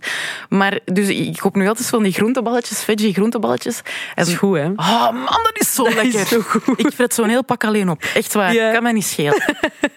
Maar 0.48 0.78
dus 0.84 1.08
ik 1.08 1.36
koop 1.36 1.54
nu 1.54 1.68
altijd 1.68 1.88
van 1.88 2.02
die 2.02 2.12
groenteballetjes, 2.12 2.82
veggie 2.84 3.12
groenteballetjes. 3.14 3.76
En, 3.78 3.82
Dat 4.14 4.26
is 4.26 4.34
goed, 4.34 4.56
hè? 4.56 4.66
Oh 4.76 5.10
man, 5.12 5.24
dat 5.42 5.52
is 5.60 5.74
zo 5.74 5.82
Dat 5.84 5.92
is 5.92 5.96
lekker. 6.14 6.26
zo 6.26 6.40
goed. 6.40 6.78
Ik 6.78 6.92
fret 6.94 7.14
zo'n 7.14 7.28
heel 7.28 7.44
pak 7.44 7.64
alleen 7.64 7.90
op. 7.90 8.02
Echt 8.14 8.34
waar, 8.34 8.52
Ja. 8.54 8.72
kan 8.72 8.82
mij 8.82 8.92
niet 8.92 9.04
schelen. 9.06 9.42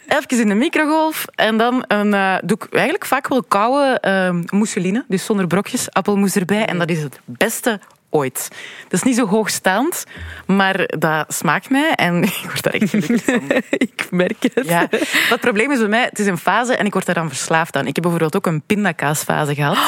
Even 0.08 0.40
in 0.40 0.48
de 0.48 0.56
microgolf 0.56 1.26
en 1.36 1.58
dan 1.58 1.84
een, 1.88 2.14
eh, 2.14 2.36
doe 2.44 2.58
ik 2.58 2.74
eigenlijk 2.74 3.06
vaak 3.06 3.28
wel 3.28 3.44
koude 3.44 4.00
ehm 4.00 4.44
mousseline. 4.50 5.06
Dus 5.08 5.26
zonder 5.26 5.48
brokjes, 5.48 5.92
appelmoes 5.92 6.36
erbij. 6.36 6.66
En 6.66 6.78
dat 6.78 6.90
is 6.90 7.02
het 7.04 7.20
beste 7.26 7.80
ooit. 8.18 8.48
Dat 8.84 8.94
is 8.94 9.04
niet 9.04 9.16
zo 9.16 9.28
hoogstaand, 9.28 10.04
maar 10.46 10.86
dat 10.98 11.34
smaakt 11.34 11.70
mij 11.70 11.92
en 11.96 12.24
ik 12.24 12.40
word 12.44 12.64
daar 12.64 12.74
echt 12.74 12.90
gelukkig 12.90 13.24
van. 13.24 13.42
ik 13.88 14.08
merk 14.12 14.44
het. 14.54 14.68
Ja. 14.68 14.88
Het 15.30 15.40
probleem 15.40 15.72
is 15.72 15.80
bij 15.80 15.88
mij, 15.88 16.04
het 16.04 16.20
is 16.20 16.28
een 16.28 16.38
fase 16.38 16.76
en 16.76 16.86
ik 16.86 16.94
word 16.94 17.06
daar 17.06 17.16
dan 17.16 17.30
verslaafd 17.30 17.76
aan. 17.76 17.88
Ik 17.88 17.96
heb 17.96 18.04
bijvoorbeeld 18.04 18.36
ook 18.36 18.46
een 18.46 18.62
pindakaasfase 18.62 19.56
gehad. 19.56 19.78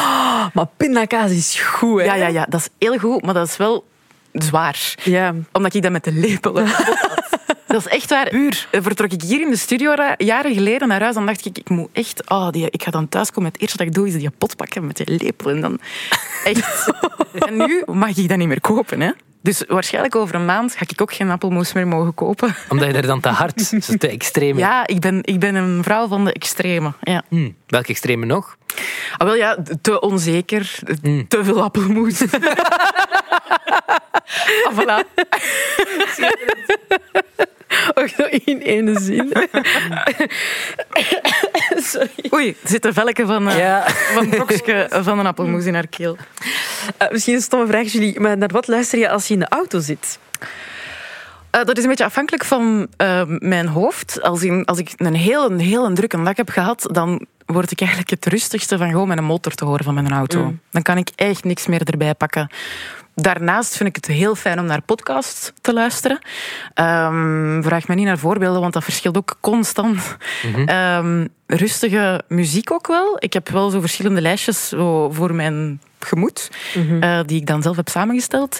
Maar 0.53 0.67
pindakaas 0.77 1.31
is 1.31 1.59
goed, 1.59 1.99
hè? 1.99 2.05
Ja, 2.05 2.13
ja, 2.13 2.27
ja, 2.27 2.45
dat 2.49 2.59
is 2.59 2.69
heel 2.79 2.97
goed, 2.97 3.21
maar 3.25 3.33
dat 3.33 3.47
is 3.47 3.57
wel 3.57 3.85
zwaar. 4.33 4.95
Ja. 5.03 5.33
Omdat 5.51 5.73
ik 5.73 5.81
dat 5.81 5.91
met 5.91 6.03
de 6.03 6.11
lepel 6.11 6.55
heb. 6.55 6.67
Dat 7.69 7.85
is 7.85 7.87
echt 7.87 8.09
waar. 8.09 8.29
Puur. 8.29 8.67
Vertrok 8.71 9.11
ik 9.11 9.21
hier 9.21 9.41
in 9.41 9.49
de 9.49 9.57
studio 9.57 9.93
ra- 9.93 10.15
jaren 10.17 10.53
geleden 10.53 10.87
naar 10.87 11.01
huis, 11.01 11.13
dan 11.15 11.25
dacht 11.25 11.45
ik, 11.45 11.57
ik 11.57 11.69
moet 11.69 11.89
echt... 11.93 12.29
Oh, 12.29 12.49
die, 12.49 12.67
ik 12.69 12.83
ga 12.83 12.91
dan 12.91 13.09
thuiskomen, 13.09 13.51
het 13.51 13.61
eerste 13.61 13.77
dat 13.77 13.87
ik 13.87 13.93
doe 13.93 14.07
is 14.07 14.13
die 14.13 14.29
pot 14.29 14.55
pakken 14.55 14.85
met 14.87 14.97
die 14.97 15.17
lepel. 15.17 15.49
En 15.49 15.61
dan 15.61 15.79
echt... 16.43 16.91
En 17.47 17.57
nu 17.57 17.83
mag 17.85 18.17
ik 18.17 18.27
dat 18.29 18.37
niet 18.37 18.47
meer 18.47 18.61
kopen, 18.61 19.01
hè. 19.01 19.11
Dus 19.41 19.63
waarschijnlijk 19.67 20.15
over 20.15 20.35
een 20.35 20.45
maand 20.45 20.75
ga 20.75 20.85
ik 20.87 21.01
ook 21.01 21.13
geen 21.13 21.29
appelmoes 21.29 21.73
meer 21.73 21.87
mogen 21.87 22.13
kopen. 22.13 22.55
Omdat 22.69 22.87
je 22.87 22.93
er 22.93 23.05
dan 23.07 23.19
te 23.19 23.29
hard, 23.29 23.69
te 23.99 24.07
extreem 24.07 24.57
Ja, 24.57 24.87
ik 24.87 24.99
ben, 24.99 25.19
ik 25.21 25.39
ben 25.39 25.55
een 25.55 25.83
vrouw 25.83 26.07
van 26.07 26.25
de 26.25 26.33
extreme. 26.33 26.91
Ja. 27.01 27.23
Hm, 27.29 27.49
welke 27.67 27.87
extreme 27.87 28.25
nog? 28.25 28.57
Ah, 29.17 29.27
wel 29.27 29.35
ja, 29.35 29.57
te 29.81 29.99
onzeker, 29.99 30.79
te 31.27 31.43
veel 31.43 31.61
appelmoes. 31.63 32.21
ah, 34.63 34.79
voilà. 34.79 35.05
Ook 37.93 38.17
nog 38.17 38.27
in 38.27 38.59
ene 38.59 38.99
zin. 38.99 39.33
Sorry. 41.75 42.09
Oei, 42.33 42.47
er 42.63 42.69
zit 42.69 42.85
een 42.85 42.93
velken 42.93 43.27
van, 43.27 43.49
eh, 43.49 43.57
Ja. 43.57 43.83
van 43.89 44.23
een 44.23 44.29
brokje 44.29 44.87
van 44.89 45.19
een 45.19 45.25
appelmoes 45.25 45.65
in 45.65 45.73
haar 45.73 45.87
keel. 45.87 46.17
Eh, 46.97 47.11
misschien 47.11 47.33
een 47.35 47.41
stomme 47.41 47.67
vraag, 47.67 47.91
Julie. 47.91 48.19
Maar 48.19 48.37
naar 48.37 48.49
wat 48.49 48.67
luister 48.67 48.99
je 48.99 49.09
als 49.09 49.27
je 49.27 49.33
in 49.33 49.39
de 49.39 49.49
auto 49.49 49.79
zit? 49.79 50.19
Eh, 51.49 51.63
dat 51.63 51.77
is 51.77 51.83
een 51.83 51.89
beetje 51.89 52.05
afhankelijk 52.05 52.45
van 52.45 52.87
eh, 52.97 53.21
mijn 53.25 53.67
hoofd. 53.67 54.21
Als, 54.21 54.43
in, 54.43 54.65
als 54.65 54.77
ik 54.77 54.91
een 54.97 55.15
heel, 55.15 55.51
een 55.51 55.59
heel 55.59 55.93
drukke 55.93 56.23
dag 56.23 56.37
heb 56.37 56.49
gehad, 56.49 56.87
dan 56.91 57.25
word 57.45 57.71
ik 57.71 57.79
eigenlijk 57.79 58.09
het 58.09 58.25
rustigste 58.25 58.77
van 58.77 58.89
gewoon 58.89 59.07
mijn 59.07 59.23
motor 59.23 59.53
te 59.53 59.65
horen 59.65 59.83
van 59.83 59.93
mijn 59.93 60.11
auto. 60.11 60.53
Dan 60.71 60.81
kan 60.81 60.97
ik 60.97 61.09
echt 61.15 61.43
niks 61.43 61.67
meer 61.67 61.81
erbij 61.83 62.13
pakken. 62.15 62.49
Daarnaast 63.21 63.77
vind 63.77 63.89
ik 63.89 63.95
het 63.95 64.05
heel 64.05 64.35
fijn 64.35 64.59
om 64.59 64.65
naar 64.65 64.81
podcasts 64.81 65.51
te 65.61 65.73
luisteren. 65.73 66.19
Ehm, 66.73 67.61
vraag 67.61 67.87
me 67.87 67.95
niet 67.95 68.05
naar 68.05 68.17
voorbeelden, 68.17 68.61
want 68.61 68.73
dat 68.73 68.83
verschilt 68.83 69.17
ook 69.17 69.37
constant. 69.41 70.17
Ehm, 70.65 71.27
rustige 71.47 72.21
muziek 72.27 72.71
ook 72.71 72.87
wel. 72.87 73.15
Ik 73.19 73.33
heb 73.33 73.49
wel 73.49 73.69
zo 73.69 73.79
verschillende 73.79 74.21
lijstjes 74.21 74.67
zo 74.67 75.09
voor 75.11 75.35
mijn 75.35 75.81
gemoed, 75.99 76.49
eh, 76.99 77.19
die 77.25 77.39
ik 77.39 77.45
dan 77.45 77.61
zelf 77.61 77.75
heb 77.75 77.87
samengesteld. 77.87 78.59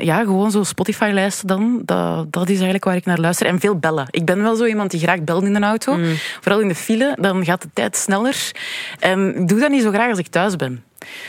Ja, 0.00 0.18
gewoon 0.22 0.50
zo 0.50 0.62
Spotify-lijsten 0.62 1.46
dan. 1.46 1.80
Dat, 1.84 2.32
dat 2.32 2.42
is 2.44 2.54
eigenlijk 2.54 2.84
waar 2.84 2.96
ik 2.96 3.04
naar 3.04 3.18
luister. 3.18 3.46
En 3.46 3.60
veel 3.60 3.76
bellen. 3.78 4.06
Ik 4.10 4.24
ben 4.24 4.42
wel 4.42 4.56
zo 4.56 4.64
iemand 4.64 4.90
die 4.90 5.00
graag 5.00 5.22
belt 5.22 5.44
in 5.44 5.54
een 5.54 5.64
auto. 5.64 5.96
Vooral 6.40 6.60
in 6.60 6.68
de 6.68 6.74
file, 6.74 7.16
dan 7.20 7.44
gaat 7.44 7.62
de 7.62 7.68
tijd 7.72 7.96
sneller. 7.96 8.52
En 8.98 9.36
ik 9.36 9.48
doe 9.48 9.60
dat 9.60 9.70
niet 9.70 9.82
zo 9.82 9.90
graag 9.90 10.10
als 10.10 10.18
ik 10.18 10.26
thuis 10.28 10.56
ben. 10.56 10.82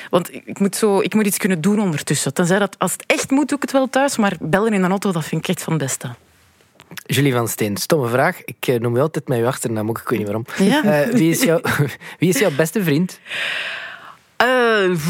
Want 0.09 0.33
ik 0.33 0.59
moet, 0.59 0.75
zo, 0.75 0.99
ik 0.99 1.13
moet 1.13 1.25
iets 1.25 1.37
kunnen 1.37 1.61
doen 1.61 1.79
ondertussen. 1.79 2.33
Tenzij 2.33 2.59
dat, 2.59 2.75
als 2.79 2.91
het 2.91 3.03
echt 3.05 3.31
moet, 3.31 3.47
doe 3.47 3.57
ik 3.57 3.63
het 3.63 3.71
wel 3.71 3.89
thuis. 3.89 4.17
Maar 4.17 4.37
bellen 4.39 4.73
in 4.73 4.83
een 4.83 4.89
auto, 4.89 5.11
dat 5.11 5.25
vind 5.25 5.41
ik 5.41 5.49
echt 5.49 5.63
van 5.63 5.73
het 5.73 5.81
beste. 5.81 6.09
Julie 7.05 7.33
van 7.33 7.47
Steen, 7.47 7.77
stomme 7.77 8.07
vraag. 8.07 8.43
Ik 8.45 8.67
eh, 8.67 8.79
noem 8.79 8.95
je 8.95 9.01
altijd 9.01 9.25
je 9.27 9.45
achternaam, 9.45 9.89
ook 9.89 9.99
ik 9.99 10.09
weet 10.09 10.19
niet 10.19 10.27
waarom. 10.27 10.45
Ja. 10.57 10.83
Eh, 10.83 11.13
wie, 11.13 11.29
is 11.29 11.43
jouw, 11.43 11.61
wie 12.19 12.29
is 12.29 12.39
jouw 12.39 12.51
beste 12.55 12.83
vriend? 12.83 13.19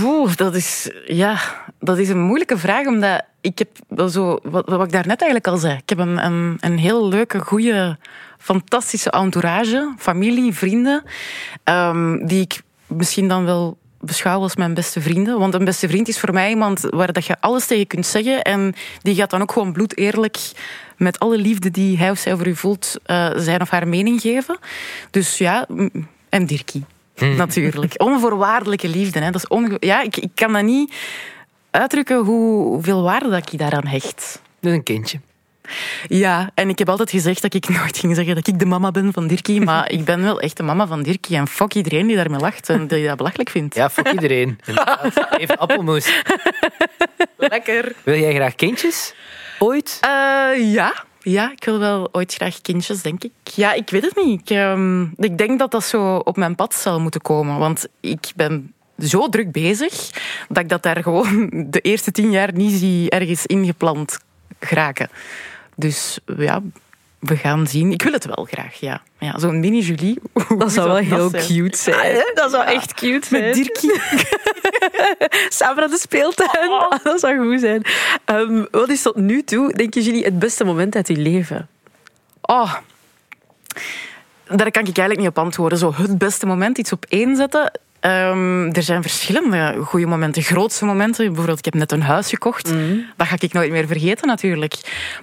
Oeh, 0.04 0.36
dat 0.36 0.56
is, 0.56 0.92
ja, 1.06 1.40
dat 1.80 1.98
is 1.98 2.10
een 2.10 2.20
moeilijke 2.20 2.58
vraag, 2.58 2.86
omdat 2.86 3.24
ik 3.42 3.58
heb 3.58 3.70
wel 3.88 4.10
zo, 4.10 4.40
wat, 4.44 4.70
wat 4.70 4.86
ik 4.86 4.92
daarnet 4.92 5.22
eigenlijk 5.22 5.48
al 5.48 5.58
zei, 5.58 5.78
ik 5.78 5.90
heb 5.90 5.98
een, 5.98 6.26
een, 6.26 6.58
een 6.60 6.78
heel 6.78 7.08
leuke, 7.08 7.40
goede, 7.40 7.98
fantastische 8.38 9.12
entourage, 9.12 9.94
familie, 9.98 10.54
vrienden, 10.54 11.04
ehm, 11.64 12.26
die 12.26 12.42
ik 12.42 12.62
misschien 12.88 13.28
dan 13.28 13.46
wel 13.46 13.78
beschouw 14.02 14.42
als 14.42 14.56
mijn 14.56 14.74
beste 14.74 15.02
vrienden. 15.02 15.40
Want 15.40 15.54
een 15.54 15.66
beste 15.66 15.88
vriend 15.88 16.08
is 16.08 16.20
voor 16.20 16.34
mij 16.34 16.50
iemand 16.50 16.80
waar 16.90 17.14
dat 17.14 17.26
je 17.26 17.36
alles 17.40 17.66
tegen 17.66 17.88
kunt 17.88 18.06
zeggen 18.06 18.42
en 18.42 18.74
die 19.02 19.16
gaat 19.16 19.30
dan 19.30 19.42
ook 19.42 19.52
gewoon 19.52 19.74
bloedeerlijk 19.74 20.38
met 20.98 21.20
alle 21.20 21.38
liefde 21.38 21.72
die 21.72 21.98
hij 21.98 22.10
of 22.10 22.18
zij 22.20 22.36
voor 22.36 22.48
u 22.48 22.56
voelt, 22.56 22.96
eh, 23.06 23.30
zijn 23.36 23.62
of 23.62 23.70
haar 23.70 23.88
mening 23.88 24.22
geven. 24.22 24.58
Dus 25.12 25.38
ja, 25.38 25.68
en 26.30 26.46
Dirkie. 26.46 26.86
Natuurlijk. 27.38 27.94
Onvoorwaardelijke 28.02 28.88
liefde. 28.88 29.20
Hè. 29.20 29.32
Dat 29.32 29.42
is 29.42 29.48
onge- 29.48 29.78
ja, 29.80 30.02
ik, 30.02 30.18
ik 30.18 30.30
kan 30.36 30.54
dat 30.54 30.64
niet 30.64 30.94
uitdrukken 31.72 32.18
hoe- 32.18 32.64
hoeveel 32.66 33.02
waarde 33.02 33.30
dat 33.30 33.52
ik 33.52 33.60
daaraan 33.60 33.88
hecht. 33.88 34.42
Dat 34.60 34.72
is 34.72 34.78
een 34.78 34.84
kindje. 34.84 35.20
Ja, 36.08 36.50
en 36.54 36.70
ik 36.70 36.80
heb 36.80 36.90
altijd 36.90 37.10
gezegd 37.10 37.42
dat 37.42 37.54
ik 37.54 37.70
nooit 37.70 37.98
ging 37.98 38.16
zeggen 38.16 38.36
dat 38.36 38.48
ik 38.48 38.60
de 38.60 38.66
mama 38.66 38.92
ben 38.92 39.14
van 39.14 39.28
Dirkie. 39.28 39.62
Maar 39.62 39.92
ik 39.92 40.06
ben 40.06 40.22
wel 40.22 40.40
echt 40.40 40.58
de 40.58 40.64
mama 40.64 40.88
van 40.88 41.04
Dirkie. 41.04 41.38
En 41.38 41.48
fuck 41.48 41.74
iedereen 41.74 42.08
die 42.08 42.16
daarmee 42.16 42.40
lacht 42.40 42.70
en 42.70 42.88
die 42.88 43.08
dat 43.08 43.18
belachelijk 43.18 43.50
vindt. 43.50 43.76
Ja, 43.76 43.90
voor 43.90 44.08
iedereen. 44.12 44.60
Even 45.38 45.58
appelmoes. 45.58 46.24
Lekker. 47.38 47.92
Wil 48.04 48.20
jij 48.20 48.34
graag 48.34 48.56
kindjes? 48.56 49.14
Ooit? 49.60 49.98
Eh, 50.02 50.74
ja. 50.74 51.04
ja, 51.22 51.52
ik 51.52 51.64
wil 51.64 51.80
wel 51.80 52.10
ooit 52.12 52.34
graag 52.34 52.62
kindjes, 52.62 53.02
denk 53.02 53.24
ik. 53.24 53.32
Ja, 53.44 53.74
ik 53.74 53.90
weet 53.90 54.02
het 54.02 54.16
niet. 54.16 54.42
Ik, 54.42 54.58
ehm, 54.58 55.02
ik 55.04 55.38
denk 55.38 55.60
dat 55.60 55.72
dat 55.72 55.84
zo 55.84 56.16
op 56.16 56.38
mijn 56.38 56.56
pad 56.56 56.74
zal 56.74 57.00
moeten 57.00 57.22
komen. 57.22 57.58
Want 57.58 57.88
ik 58.00 58.32
ben 58.36 58.74
zo 58.98 59.30
druk 59.30 59.52
bezig 59.52 60.10
dat 60.50 60.64
ik 60.64 60.70
dat 60.70 60.84
daar 60.84 61.04
gewoon 61.04 61.50
de 61.70 61.80
eerste 61.80 62.12
tien 62.12 62.32
jaar 62.32 62.54
niet 62.54 62.80
zie 62.80 63.10
ergens 63.10 63.46
ingeplant 63.46 64.20
geraken. 64.60 65.10
Dus 65.80 66.20
ja, 66.38 66.62
we 67.20 67.38
gaan 67.38 67.68
zien. 67.68 67.92
Ik 67.92 68.02
wil 68.02 68.12
het 68.12 68.26
wel 68.26 68.48
graag, 68.52 68.74
ja. 68.74 69.02
ja 69.20 69.40
Zo'n 69.40 69.60
mini-Julie. 69.60 70.20
Dat 70.58 70.72
zou 70.72 70.88
wel 70.88 70.98
heel 70.98 71.30
zijn? 71.30 71.46
cute 71.46 71.78
zijn. 71.78 72.32
Dat 72.34 72.52
zou 72.52 72.66
echt 72.66 72.94
cute 72.94 73.28
zijn. 73.28 73.44
Met 73.44 73.54
Dirkie. 73.54 74.00
Samen 75.50 75.76
naar 75.76 75.90
de 75.90 75.98
speeltuin. 76.00 76.70
Ah, 76.70 76.92
dat 77.04 77.20
zou 77.20 77.50
goed 77.50 77.60
zijn. 77.60 77.84
Ehm, 78.26 78.66
wat 78.72 78.90
is 78.90 79.02
tot 79.02 79.16
nu 79.16 79.44
toe, 79.44 79.74
denken 79.74 80.02
jullie, 80.02 80.24
het 80.24 80.40
beste 80.40 80.64
moment 80.64 80.96
uit 80.96 81.08
uw 81.08 81.22
leven? 81.22 81.68
Oh. 82.42 82.76
Daar 84.48 84.72
kan 84.72 84.82
ik 84.82 84.98
eigenlijk 84.98 85.20
niet 85.20 85.28
op 85.28 85.38
antwoorden. 85.38 85.78
Zo 85.78 85.94
het 85.96 86.18
beste 86.18 86.46
moment, 86.46 86.78
iets 86.78 86.92
op 86.92 87.06
één 87.10 87.36
zetten. 87.36 87.72
Ehm, 88.00 88.70
er 88.72 88.84
zijn 88.84 89.02
verschillende 89.02 89.76
goede 89.84 90.06
momenten. 90.06 90.44
Grootste 90.44 90.86
momenten. 90.86 91.26
Bijvoorbeeld, 91.26 91.58
ik 91.58 91.66
heb 91.66 91.74
net 91.74 91.92
een 91.92 92.02
huis 92.02 92.30
gekocht. 92.30 92.74
Dat 93.18 93.28
ga 93.28 93.36
ik 93.40 93.54
nooit 93.54 93.72
meer 93.72 93.88
vergeten, 93.88 94.28
natuurlijk. 94.28 94.74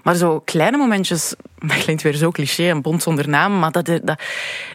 Maar 0.03 0.15
zo 0.15 0.41
kleine 0.41 0.77
momentjes... 0.77 1.35
Dat 1.59 1.79
klinkt 1.79 2.03
weer 2.03 2.15
zo 2.15 2.31
cliché 2.31 2.69
en 2.69 2.83
bond 2.83 3.03
zonder 3.03 3.29
naam. 3.29 3.59
Maar 3.59 3.73
dat, 3.73 3.87
dat, 3.87 4.21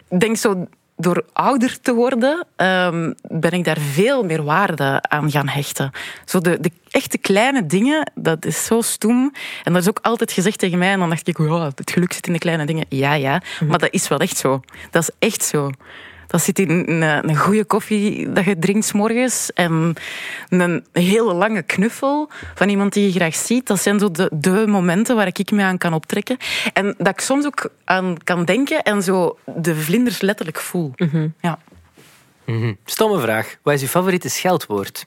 ik 0.08 0.20
denk 0.20 0.36
zo... 0.36 0.66
Door 0.96 1.24
ouder 1.32 1.80
te 1.80 1.94
worden, 1.94 2.46
ehm, 2.56 3.12
ben 3.28 3.50
ik 3.50 3.64
daar 3.64 3.78
veel 3.78 4.24
meer 4.24 4.42
waarde 4.42 5.02
aan 5.02 5.30
gaan 5.30 5.48
hechten. 5.48 5.90
Zo 6.24 6.40
de, 6.40 6.60
de 6.60 6.70
echte 6.90 7.18
kleine 7.18 7.66
dingen, 7.66 8.10
dat 8.14 8.44
is 8.44 8.64
zo 8.64 8.80
stoem. 8.80 9.32
En 9.62 9.72
dat 9.72 9.82
is 9.82 9.88
ook 9.88 9.98
altijd 10.02 10.32
gezegd 10.32 10.58
tegen 10.58 10.78
mij. 10.78 10.92
En 10.92 10.98
dan 10.98 11.08
dacht 11.08 11.28
ik, 11.28 11.38
ja, 11.38 11.70
het 11.74 11.90
geluk 11.90 12.12
zit 12.12 12.26
in 12.26 12.32
de 12.32 12.38
kleine 12.38 12.66
dingen. 12.66 12.86
Ja, 12.88 13.14
ja. 13.14 13.42
Maar 13.68 13.78
dat 13.78 13.92
is 13.92 14.08
wel 14.08 14.18
echt 14.18 14.36
zo. 14.36 14.60
Dat 14.90 15.02
is 15.02 15.10
echt 15.18 15.44
zo. 15.44 15.70
Dat 16.32 16.42
zit 16.42 16.58
in 16.58 16.70
een, 16.70 17.02
een 17.28 17.36
goede 17.36 17.64
koffie 17.64 18.32
dat 18.32 18.44
je 18.44 18.58
drinkt 18.58 18.84
's 18.84 18.92
morgens. 18.92 19.52
En 19.52 19.94
een 20.48 20.84
hele 20.92 21.34
lange 21.34 21.62
knuffel 21.62 22.30
van 22.54 22.68
iemand 22.68 22.92
die 22.92 23.06
je 23.06 23.12
graag 23.12 23.34
ziet. 23.34 23.66
Dat 23.66 23.82
zijn 23.82 23.98
zo 23.98 24.10
de, 24.10 24.30
de 24.34 24.64
momenten 24.66 25.16
waar 25.16 25.26
ik 25.26 25.50
me 25.50 25.62
aan 25.62 25.78
kan 25.78 25.94
optrekken. 25.94 26.36
En 26.72 26.94
dat 26.98 27.08
ik 27.08 27.20
soms 27.20 27.46
ook 27.46 27.70
aan 27.84 28.16
kan 28.24 28.44
denken 28.44 28.82
en 28.82 29.02
zo 29.02 29.38
de 29.44 29.74
vlinders 29.74 30.20
letterlijk 30.20 30.60
voel. 30.60 30.92
Ja. 31.40 31.58
Mhm. 32.44 32.72
Stomme 32.84 33.20
vraag. 33.20 33.56
Wat 33.62 33.74
is 33.74 33.80
je 33.80 33.88
favoriete 33.88 34.28
scheldwoord? 34.28 35.06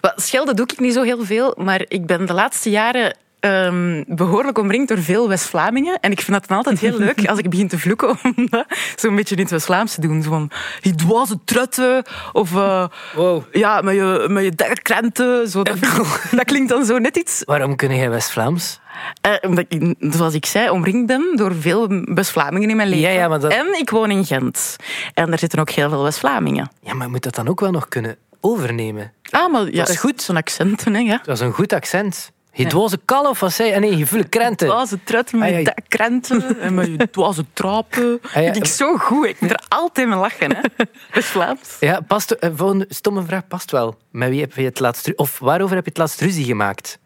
Wel, 0.00 0.12
Schelden 0.16 0.56
doe 0.56 0.66
ik 0.66 0.80
niet 0.80 0.94
zo 0.94 1.02
heel 1.02 1.24
veel, 1.24 1.54
maar 1.58 1.84
ik 1.88 2.06
ben 2.06 2.26
de 2.26 2.32
laatste 2.32 2.70
jaren 2.70 3.16
ehm, 3.40 4.02
behoorlijk 4.06 4.58
omringd 4.58 4.88
door 4.88 4.98
veel 4.98 5.28
West-Vlamingen. 5.28 5.98
En 6.00 6.10
ik 6.10 6.20
vind 6.20 6.32
dat 6.32 6.46
dan 6.48 6.56
altijd 6.56 6.78
heel 6.80 6.98
leuk 7.06 7.26
als 7.26 7.38
ik 7.38 7.50
begin 7.50 7.68
te 7.68 7.78
vloeken 7.78 8.08
om 8.36 8.46
dat 8.50 8.64
zo'n 8.96 9.16
beetje 9.16 9.34
in 9.34 9.40
het 9.42 9.50
West-Vlaams 9.50 9.94
te 9.94 10.00
doen. 10.00 10.22
Zo 10.22 10.28
van, 10.30 10.50
je 10.80 10.94
dwaze 10.94 11.38
trutte, 11.44 12.04
of 12.32 12.54
eh, 12.54 12.84
Wow. 13.14 13.42
ja, 13.52 13.80
met 13.80 13.94
je, 13.94 14.26
met 14.28 14.44
je 14.44 14.50
dekkerkrenten. 14.54 15.48
Zo, 15.48 15.62
dat, 15.62 15.76
dat 16.30 16.44
klinkt 16.44 16.68
dan 16.68 16.84
zo 16.84 16.98
net 16.98 17.16
iets... 17.16 17.42
Waarom 17.44 17.76
kun 17.76 17.96
jij 17.96 18.10
West-Vlaams? 18.10 18.80
eh, 19.20 19.32
omdat 19.40 19.64
ik, 19.68 19.94
zoals 19.98 20.34
ik 20.34 20.46
zei, 20.46 20.70
omringd 20.70 21.06
ben 21.06 21.32
door 21.34 21.54
veel 21.54 21.88
West-Vlamingen 22.04 22.70
in 22.70 22.76
mijn 22.76 22.88
leven. 22.88 23.12
Ja, 23.12 23.20
ja, 23.20 23.28
maar 23.28 23.40
dat- 23.40 23.52
En 23.52 23.78
ik 23.78 23.90
woon 23.90 24.10
in 24.10 24.24
Gent. 24.24 24.76
En 25.14 25.26
daar 25.26 25.38
zitten 25.38 25.58
ook 25.58 25.70
heel 25.70 25.88
veel 25.88 26.02
West-Vlamingen. 26.02 26.70
Ja, 26.82 26.94
maar 26.94 27.06
je 27.06 27.12
moet 27.12 27.22
dat 27.22 27.34
dan 27.34 27.48
ook 27.48 27.60
wel 27.60 27.70
nog 27.70 27.88
kunnen 27.88 28.16
overnemen. 28.40 29.12
Ah, 29.30 29.52
maar 29.52 29.64
ja, 29.64 29.70
Dat 29.78 29.88
is 29.88 29.98
goed. 29.98 30.22
Zo'n 30.22 30.36
accenten, 30.36 30.94
hè. 30.94 31.00
Ja. 31.00 31.20
Dat 31.24 31.34
is 31.36 31.40
een 31.42 31.52
goed 31.52 31.72
accent. 31.72 32.32
Je 32.52 32.66
dwaze 32.66 32.98
kal 33.04 33.28
of 33.28 33.40
wat 33.40 33.52
zei 33.52 33.68
je? 33.68 33.74
Ah, 33.74 33.80
Nee, 33.80 33.96
je 33.96 34.06
voele 34.06 34.28
krenten. 34.28 34.68
dwaze 34.68 34.98
trut 35.04 35.32
met 35.32 35.42
Ah, 35.42 35.48
je 35.50 35.56
ja. 35.56 35.62
dekkrenten 35.64 36.60
en 36.60 36.74
met 36.74 36.86
je 36.86 37.10
dwaze 37.10 37.44
trapen. 37.52 38.20
Ah. 38.34 38.54
Ik 38.56 38.64
zo 38.64 38.96
goed. 38.96 39.26
Ik 39.26 39.40
moet 39.40 39.50
er 39.50 39.62
altijd 39.68 40.08
mee 40.08 40.18
lachen. 40.18 40.56
Hè. 40.56 40.60
West-Vlaams. 41.14 41.76
Ja, 41.80 42.00
past, 42.00 42.30
eh, 42.30 42.50
volgende 42.54 42.86
stomme 42.88 43.22
vraag 43.22 43.46
past 43.46 43.70
wel. 43.70 43.98
Met 44.10 44.28
wie 44.28 44.40
heb 44.40 44.52
je 44.54 44.62
het 44.62 44.80
laatst... 44.80 45.16
Of 45.16 45.38
waarover 45.38 45.74
heb 45.74 45.84
je 45.84 45.90
het 45.90 45.98
laatst 45.98 46.20
ruzie 46.20 46.44
gemaakt? 46.44 46.98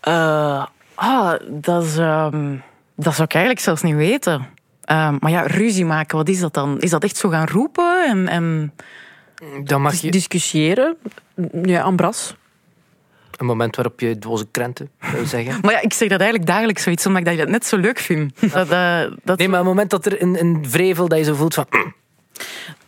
Eh, 0.00 0.66
ah, 0.94 1.32
dat, 1.48 1.84
is, 1.84 1.96
ehm, 1.96 2.56
dat 2.96 3.14
zou 3.14 3.24
ik 3.24 3.34
eigenlijk 3.34 3.64
zelfs 3.64 3.82
niet 3.82 3.94
weten. 3.94 4.46
Ehm, 4.84 5.16
maar 5.20 5.30
ja, 5.30 5.42
ruzie 5.42 5.84
maken, 5.84 6.16
wat 6.16 6.28
is 6.28 6.40
dat 6.40 6.54
dan? 6.54 6.80
Is 6.80 6.90
dat 6.90 7.04
echt 7.04 7.16
zo 7.16 7.28
gaan 7.28 7.46
roepen? 7.48 8.06
En, 8.06 8.28
en... 8.28 8.72
Dan 9.64 9.82
mag 9.82 9.94
je 9.94 10.10
Discussiëren. 10.10 10.96
Ja, 11.62 11.82
ambras. 11.82 12.34
Een 13.40 13.46
moment 13.46 13.76
waarop 13.76 14.00
je 14.00 14.18
dwaze 14.18 14.46
krenten 14.50 14.90
wil 15.12 15.26
zeggen. 15.26 15.58
Maar 15.62 15.72
ja, 15.72 15.80
ik 15.80 15.92
zeg 15.92 16.08
dat 16.08 16.20
eigenlijk 16.20 16.50
dagelijks 16.50 16.82
zoiets, 16.82 17.06
omdat 17.06 17.26
ik 17.26 17.38
dat 17.38 17.48
net 17.48 17.66
zo 17.66 17.76
leuk 17.76 17.98
vind. 17.98 18.52
Dat, 18.52 18.70
eh, 18.70 19.00
dat... 19.22 19.38
Nee, 19.38 19.48
maar 19.48 19.60
een 19.60 19.66
moment 19.66 19.90
dat 19.90 20.06
er 20.06 20.22
een, 20.22 20.40
een 20.40 20.64
vrevel 20.68 21.08
dat 21.08 21.18
je 21.18 21.24
zo 21.24 21.34
voelt 21.34 21.54
van... 21.54 21.66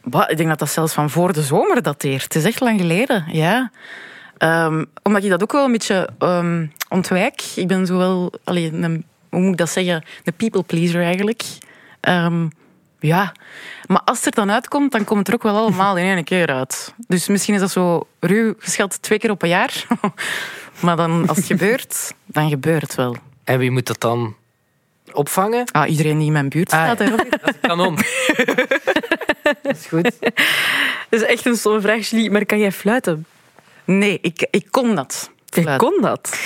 Bah, 0.05 0.31
ik 0.31 0.37
denk 0.37 0.49
dat 0.49 0.59
dat 0.59 0.71
zelfs 0.71 0.93
van 0.93 1.11
voor 1.11 1.33
de 1.33 1.43
zomer 1.43 1.83
dateert. 1.83 2.23
Het 2.23 2.35
is 2.35 2.45
echt 2.45 2.61
lang 2.61 2.81
geleden, 2.81 3.25
ja. 3.29 3.71
Ehm, 4.39 4.85
omdat 5.03 5.25
ik 5.25 5.31
dat 5.31 5.43
ook 5.43 5.53
wel 5.53 5.65
een 5.65 5.73
beetje 5.73 6.09
ehm, 6.19 6.67
ontwijk. 6.89 7.43
Ik 7.57 7.69
ben 7.69 7.87
zo 7.87 7.97
wel, 7.97 8.33
allee, 8.45 8.73
een, 8.73 9.05
hoe 9.31 9.41
moet 9.41 9.53
ik 9.53 9.57
dat 9.57 9.71
zeggen, 9.71 10.05
een 10.25 10.35
people 10.35 10.63
pleaser 10.63 11.03
eigenlijk. 11.03 11.43
Ehm, 12.01 12.49
ja, 13.03 13.33
maar 13.87 14.01
als 14.05 14.17
het 14.17 14.27
er 14.27 14.33
dan 14.45 14.51
uitkomt, 14.55 14.93
dan 14.93 15.05
komt 15.05 15.19
het 15.19 15.29
er 15.29 15.35
ook 15.35 15.43
wel 15.43 15.57
allemaal 15.57 15.97
in 15.99 16.05
één 16.17 16.25
keer 16.25 16.47
uit. 16.47 16.95
Dus 17.07 17.29
misschien 17.29 17.55
is 17.55 17.61
dat 17.61 17.71
zo 17.71 18.07
ruw 18.21 18.55
geschat 18.59 19.03
twee 19.03 19.19
keer 19.19 19.31
op 19.31 19.43
een 19.43 19.49
jaar. 19.49 19.87
maar 20.85 20.97
dan, 20.97 21.29
als 21.29 21.37
het 21.37 21.47
gebeurt, 21.47 22.13
dan 22.27 22.49
gebeurt 22.49 22.83
het 22.83 22.95
wel. 22.95 23.17
En 23.45 23.59
wie 23.59 23.71
moet 23.71 23.87
dat 23.87 24.01
dan 24.01 24.35
opvangen? 25.13 25.65
Ah, 25.73 25.91
iedereen 25.91 26.17
die 26.19 26.27
in 26.27 26.33
mijn 26.33 26.49
buurt 26.49 26.73
Ah, 26.73 26.83
staat. 26.85 26.99
ja. 26.99 27.09
Robin. 27.09 27.31
Dat 27.31 27.41
is 27.49 27.55
een 27.55 27.61
kanon. 27.61 27.97
dat 29.63 29.77
is 29.77 29.87
goed. 29.87 30.17
Dat 31.11 31.21
is 31.21 31.23
echt 31.23 31.47
een 31.47 31.57
stomme 31.57 31.81
vraag, 31.81 32.09
Julie. 32.09 32.31
Maar 32.31 32.47
kan 32.47 32.59
jij 32.59 32.73
fluiten? 32.73 33.27
Nee, 33.85 34.19
ik, 34.23 34.47
ik 34.51 34.67
kon 34.71 34.95
dat. 34.95 35.31
Fluiten. 35.51 35.89
kon 35.89 36.01
dat. 36.03 36.39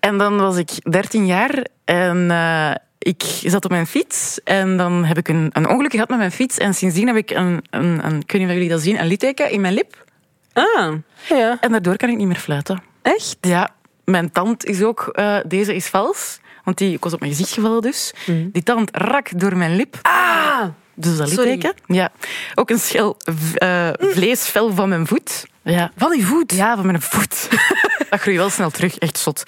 En 0.00 0.18
dan 0.18 0.36
was 0.36 0.56
ik 0.56 0.70
13 0.90 1.26
jaar 1.26 1.64
en 1.84 2.30
eh, 2.30 2.70
ik 2.98 3.22
zat 3.44 3.64
op 3.64 3.70
mijn 3.70 3.86
fiets. 3.86 4.40
En 4.44 4.76
dan 4.76 5.04
heb 5.04 5.18
ik 5.18 5.28
een, 5.28 5.50
een 5.52 5.68
ongeluk 5.68 5.90
gehad 5.92 6.08
met 6.08 6.18
mijn 6.18 6.32
fiets. 6.32 6.58
En 6.58 6.74
sindsdien 6.74 7.06
heb 7.06 7.16
ik 7.16 7.30
een, 7.30 7.64
een, 7.70 8.04
een 8.06 8.20
ik 8.20 8.32
weet 8.32 8.40
niet 8.40 8.46
of 8.50 8.54
jullie 8.54 8.68
dat 8.68 8.80
zien, 8.80 9.00
een 9.00 9.06
litteken 9.06 9.50
in 9.50 9.60
mijn 9.60 9.74
lip. 9.74 10.04
Ah, 10.52 10.92
Ja. 11.28 11.56
En 11.60 11.70
daardoor 11.70 11.96
kan 11.96 12.08
ik 12.08 12.16
niet 12.16 12.26
meer 12.26 12.36
fluiten. 12.36 12.82
echt? 13.02 13.36
Ja, 13.40 13.70
mijn 14.04 14.32
tand 14.32 14.64
is 14.64 14.82
ook, 14.82 15.08
eh, 15.12 15.36
deze 15.46 15.74
is 15.74 15.86
vals. 15.86 16.38
Want 16.64 16.78
die 16.78 16.94
ik 16.94 17.02
was 17.04 17.12
op 17.12 17.20
mijn 17.20 17.32
gezicht 17.32 17.52
gevallen 17.52 17.82
dus. 17.82 18.14
Die 18.52 18.62
tand 18.62 18.90
rak 18.96 19.40
door 19.40 19.56
mijn 19.56 19.76
lip. 19.76 19.98
Ah! 20.02 20.64
Dus 20.94 21.16
dat 21.16 21.28
litteken. 21.28 21.72
Ja. 21.86 22.10
Ook 22.54 22.70
een 22.70 22.78
schel 22.78 23.16
v- 23.18 23.54
eh, 23.54 23.88
vleesvel 23.98 24.74
van 24.74 24.88
mijn 24.88 25.06
voet. 25.06 25.46
Ja. 25.62 25.90
Van 25.96 26.12
uw 26.12 26.22
voet? 26.24 26.52
Ja, 26.52 26.76
van 26.76 26.86
mijn 26.86 27.02
voet. 27.02 27.48
dat 28.10 28.20
groeit 28.20 28.36
wel 28.36 28.50
snel 28.50 28.70
terug, 28.70 28.98
echt 28.98 29.18
zot. 29.18 29.42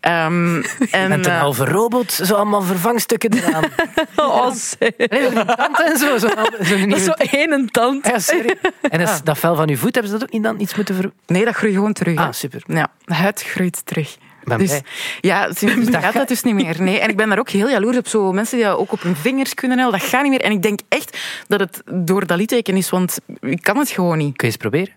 Ehm, 0.00 0.62
en, 0.90 1.08
Met 1.08 1.26
een 1.26 1.32
eh, 1.32 1.40
halve 1.40 1.64
robot, 1.64 2.12
zo 2.12 2.34
allemaal 2.34 2.62
vervangstukken 2.62 3.32
eraan. 3.32 3.64
Oh. 4.16 4.52
Nee, 4.78 5.32
tand 5.32 5.82
en 5.84 5.98
zo. 5.98 6.08
Halve- 6.08 6.56
zo'n 6.64 6.88
Dat 6.88 6.98
is 6.98 7.04
zo 7.04 7.10
één 7.10 7.70
tand. 7.70 8.06
Ja, 8.06 8.18
sorry. 8.18 8.56
En 8.80 8.98
dat, 8.98 9.08
is- 9.08 9.22
dat 9.30 9.38
vel 9.38 9.54
van 9.56 9.68
uw 9.68 9.76
voet, 9.76 9.94
hebben 9.94 10.12
ze 10.12 10.18
dat 10.18 10.26
ook 10.28 10.32
niet 10.32 10.42
dan 10.42 10.60
iets 10.60 10.74
moeten 10.74 10.94
ver... 10.94 11.10
Nee, 11.26 11.44
dat 11.44 11.54
groeit 11.54 11.74
gewoon 11.74 11.92
terug. 11.92 12.18
Ah, 12.18 12.32
super. 12.32 12.62
Ja, 12.66 12.88
huid 13.04 13.42
groeit 13.42 13.86
terug. 13.86 14.16
Ben 14.44 14.58
Dus, 14.58 14.80
ja, 15.20 15.52
sinds 15.52 15.88
gaat 15.96 16.12
dat 16.14 16.28
dus 16.28 16.42
niet 16.42 16.54
meer. 16.54 16.82
Nee. 16.82 16.98
En 17.00 17.08
ik 17.08 17.16
ben 17.16 17.28
daar 17.28 17.38
ook 17.38 17.48
heel 17.50 17.68
jaloers 17.68 17.96
op. 17.96 18.08
Zo 18.08 18.32
mensen 18.32 18.56
die 18.56 18.66
dat 18.66 18.78
ook 18.78 18.92
op 18.92 19.02
hun 19.02 19.16
vingers 19.16 19.54
kunnen 19.54 19.78
halen, 19.78 19.98
dat 19.98 20.08
gaat 20.08 20.22
niet 20.22 20.30
meer. 20.30 20.40
En 20.40 20.50
ik 20.52 20.62
denk 20.62 20.80
echt 20.88 21.18
dat 21.46 21.60
het 21.60 21.82
door 21.92 22.26
dat 22.26 22.38
litteken 22.38 22.76
is, 22.76 22.90
want 22.90 23.18
ik 23.40 23.62
kan 23.62 23.78
het 23.78 23.88
gewoon 23.90 24.18
niet. 24.18 24.36
Kun 24.36 24.48
je 24.48 24.54
eens 24.54 24.56
proberen? 24.56 24.92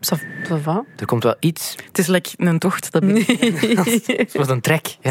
Ça 0.00 0.16
ça 0.48 0.54
va? 0.62 0.84
Er 0.96 1.06
komt 1.06 1.22
wel 1.22 1.36
iets. 1.40 1.74
Het 1.86 1.98
is 1.98 2.06
lekker 2.06 2.32
een 2.36 2.58
tocht. 2.58 2.92
Dat 2.92 3.02
ik. 3.02 4.24
Zoals 4.30 4.48
een 4.48 4.60
trek. 4.60 4.96
Ja, 5.00 5.10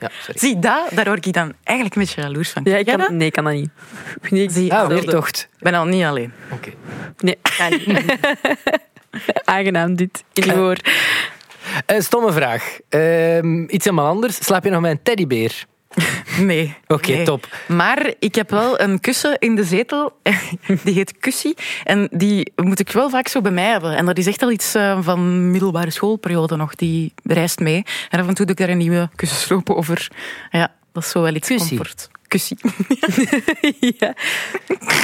ja 0.00 0.10
sorry. 0.20 0.38
Zie, 0.38 0.58
dat, 0.58 0.90
daar 0.94 1.04
word 1.04 1.26
ik 1.26 1.32
dan 1.32 1.52
eigenlijk 1.64 1.96
een 1.96 2.02
beetje 2.02 2.20
jaloers 2.20 2.50
van. 2.50 2.62
Ja, 2.64 2.76
ik 2.76 2.86
kan, 2.86 3.16
nee, 3.16 3.26
ik 3.26 3.32
kan 3.32 3.44
dat 3.44 3.52
niet. 3.52 3.70
Nee, 4.30 4.42
ik 4.42 4.50
zie 4.50 4.72
Ah, 4.72 4.78
hetzelfde. 4.78 4.94
weertocht. 5.06 5.48
Ik 5.56 5.62
ben 5.62 5.74
al 5.74 5.84
niet 5.84 6.04
alleen. 6.04 6.32
Oké. 6.52 6.70
Nee, 7.18 7.38
aangenaam 9.44 9.94
dit. 9.96 10.24
In 10.32 10.50
uw 10.50 10.56
oor. 10.62 10.76
Een 11.86 12.02
stomme 12.02 12.32
vraag. 12.32 12.78
Ehm, 12.88 13.62
iets 13.62 13.84
helemaal 13.84 14.06
anders. 14.06 14.44
Slaap 14.44 14.64
je 14.64 14.70
nog 14.70 14.80
met 14.80 14.90
een 14.90 15.02
teddybeer? 15.02 15.64
Nee. 16.50 16.74
Oké, 16.86 17.10
nee. 17.12 17.24
top. 17.24 17.48
Maar 17.68 18.12
ik 18.18 18.34
heb 18.34 18.50
wel 18.50 18.80
een 18.80 19.00
kussen 19.00 19.38
in 19.38 19.54
de 19.56 19.64
zetel. 19.64 20.16
Die 20.84 20.94
heet 20.94 21.18
Kussie. 21.18 21.54
En 21.84 22.08
die 22.12 22.52
moet 22.56 22.78
ik 22.80 22.90
wel 22.90 23.10
vaak 23.10 23.28
zo 23.28 23.40
bij 23.40 23.52
mij 23.52 23.64
hebben. 23.70 23.96
En 23.96 24.06
dat 24.06 24.18
is 24.18 24.26
echt 24.26 24.42
al 24.42 24.50
iets 24.50 24.74
eh, 24.74 24.98
van 25.02 25.50
middelbare 25.50 25.90
schoolperiode 25.90 26.56
nog. 26.56 26.74
Die 26.74 27.12
reist 27.24 27.58
mee. 27.58 27.82
En 28.10 28.20
af 28.20 28.28
en 28.28 28.34
toe 28.34 28.46
doe 28.46 28.54
ik 28.54 28.60
daar 28.60 28.68
een 28.70 28.78
nieuwe 28.78 29.08
kussensloop 29.16 29.70
over. 29.70 30.08
Ja, 30.50 30.72
dat 30.92 31.02
is 31.04 31.10
zo 31.10 31.22
wel 31.22 31.34
iets 31.34 31.48
comfort. 31.48 32.08
Kussie. 32.28 32.56
ja. 33.98 34.14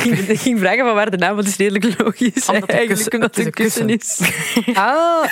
Ik 0.04 0.38
ging 0.40 0.58
vragen 0.58 0.84
van 0.84 0.94
waar 0.94 1.10
de 1.10 1.16
naam, 1.16 1.34
want 1.34 1.46
het 1.46 1.60
is 1.60 1.66
redelijk 1.66 2.00
logisch. 2.02 2.46
Omdat 2.48 2.68
eigenlijk, 2.70 2.88
kussen- 2.88 3.12
omdat 3.12 3.36
het 3.36 3.44
het 3.44 3.46
een 3.46 3.64
kussen 3.64 3.88
is. 3.88 4.20
Ah, 4.74 5.24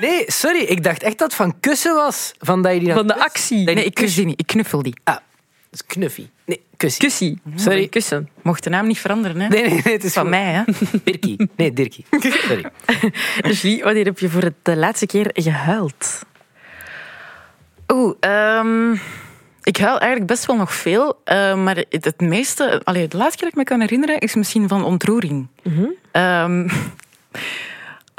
nee, 0.00 0.24
sorry. 0.26 0.60
Ik 0.62 0.82
dacht 0.84 1.02
echt 1.02 1.18
dat 1.18 1.26
het 1.26 1.36
van 1.36 1.60
kussen 1.60 1.94
was. 1.94 2.32
Van 2.38 2.62
dat 2.62 2.72
je 2.72 2.80
die. 2.80 2.92
Van 2.92 3.06
de 3.06 3.18
actie. 3.18 3.64
Nee, 3.64 3.84
ik 3.84 3.94
kus 3.94 4.14
die 4.14 4.24
niet. 4.26 4.40
Ik 4.40 4.46
knuffel 4.46 4.82
die. 4.82 4.94
Ah, 5.04 5.16
is 5.70 5.86
knuffie. 5.86 6.30
Nee, 6.46 6.62
kussie. 6.76 7.00
Kussie. 7.02 7.40
Sorry. 7.54 7.88
Kussen. 7.88 8.28
Mocht 8.42 8.64
de 8.64 8.70
naam 8.70 8.86
niet 8.86 8.98
veranderen, 8.98 9.40
hè? 9.40 9.48
Nee, 9.48 9.62
nee, 9.62 9.80
nee, 9.84 9.92
het 9.94 10.04
is 10.04 10.12
Van 10.12 10.22
goed. 10.22 10.30
mij, 10.30 10.44
hè? 10.52 10.62
Dirkie. 11.04 11.48
Nee, 11.56 11.72
Dirkie. 11.72 12.04
Sorry. 12.20 12.64
Julie, 13.60 13.82
wanneer 13.82 14.04
heb 14.04 14.18
je 14.18 14.28
voor 14.28 14.50
de 14.62 14.76
laatste 14.76 15.06
keer 15.06 15.30
gehuild? 15.32 16.22
Oeh, 17.92 18.14
ehm, 18.20 18.92
ik 19.62 19.76
huil 19.76 19.98
eigenlijk 19.98 20.26
best 20.30 20.46
wel 20.46 20.56
nog 20.56 20.74
veel. 20.74 21.20
eh, 21.24 21.54
maar 21.64 21.76
het, 21.88 22.04
het 22.04 22.20
meeste, 22.20 22.80
allee, 22.84 23.08
de 23.08 23.16
laatste 23.16 23.36
keer 23.36 23.44
dat 23.50 23.52
ik 23.52 23.64
me 23.64 23.64
kan 23.76 23.80
herinneren, 23.80 24.18
is 24.18 24.34
misschien 24.34 24.68
van 24.68 24.84
ontroering. 24.84 25.46
Ehm, 26.12 26.68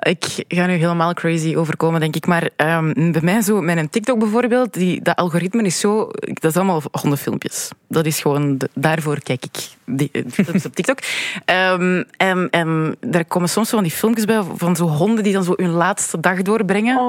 ik 0.02 0.44
ga 0.48 0.66
nu 0.66 0.74
helemaal 0.74 1.14
crazy 1.14 1.56
overkomen, 1.56 2.00
denk 2.00 2.16
ik. 2.16 2.26
Maar 2.26 2.50
ehm, 2.56 3.12
bij 3.12 3.22
mij 3.22 3.42
zo, 3.42 3.62
met 3.62 3.78
een 3.78 3.90
TikTok 3.90 4.20
bijvoorbeeld, 4.20 4.74
die, 4.74 5.02
dat 5.02 5.16
algoritme 5.16 5.64
is 5.64 5.80
zo... 5.80 6.10
Dat 6.20 6.52
is 6.52 6.56
allemaal 6.56 6.82
hondenfilmpjes. 6.92 7.70
Dat 7.88 8.06
is 8.06 8.20
gewoon... 8.20 8.58
de- 8.58 8.70
daarvoor 8.74 9.20
kijk 9.20 9.46
ik 9.46 9.70
die, 9.86 10.10
eh, 10.12 10.22
filmpjes 10.32 10.66
op 10.66 10.76
TikTok. 10.76 11.00
Ehm, 11.46 12.04
en, 12.18 12.50
en 12.50 12.96
daar 13.00 13.26
komen 13.26 13.50
soms 13.50 13.70
zo 13.70 13.76
van 13.76 13.84
die 13.84 13.94
filmpjes 13.94 14.26
bij 14.26 14.42
van 14.56 14.76
zo 14.76 14.88
honden 14.88 15.24
die 15.24 15.34
dan 15.34 15.44
zo 15.44 15.54
hun 15.56 15.72
laatste 15.72 16.20
dag 16.20 16.42
doorbrengen. 16.42 17.00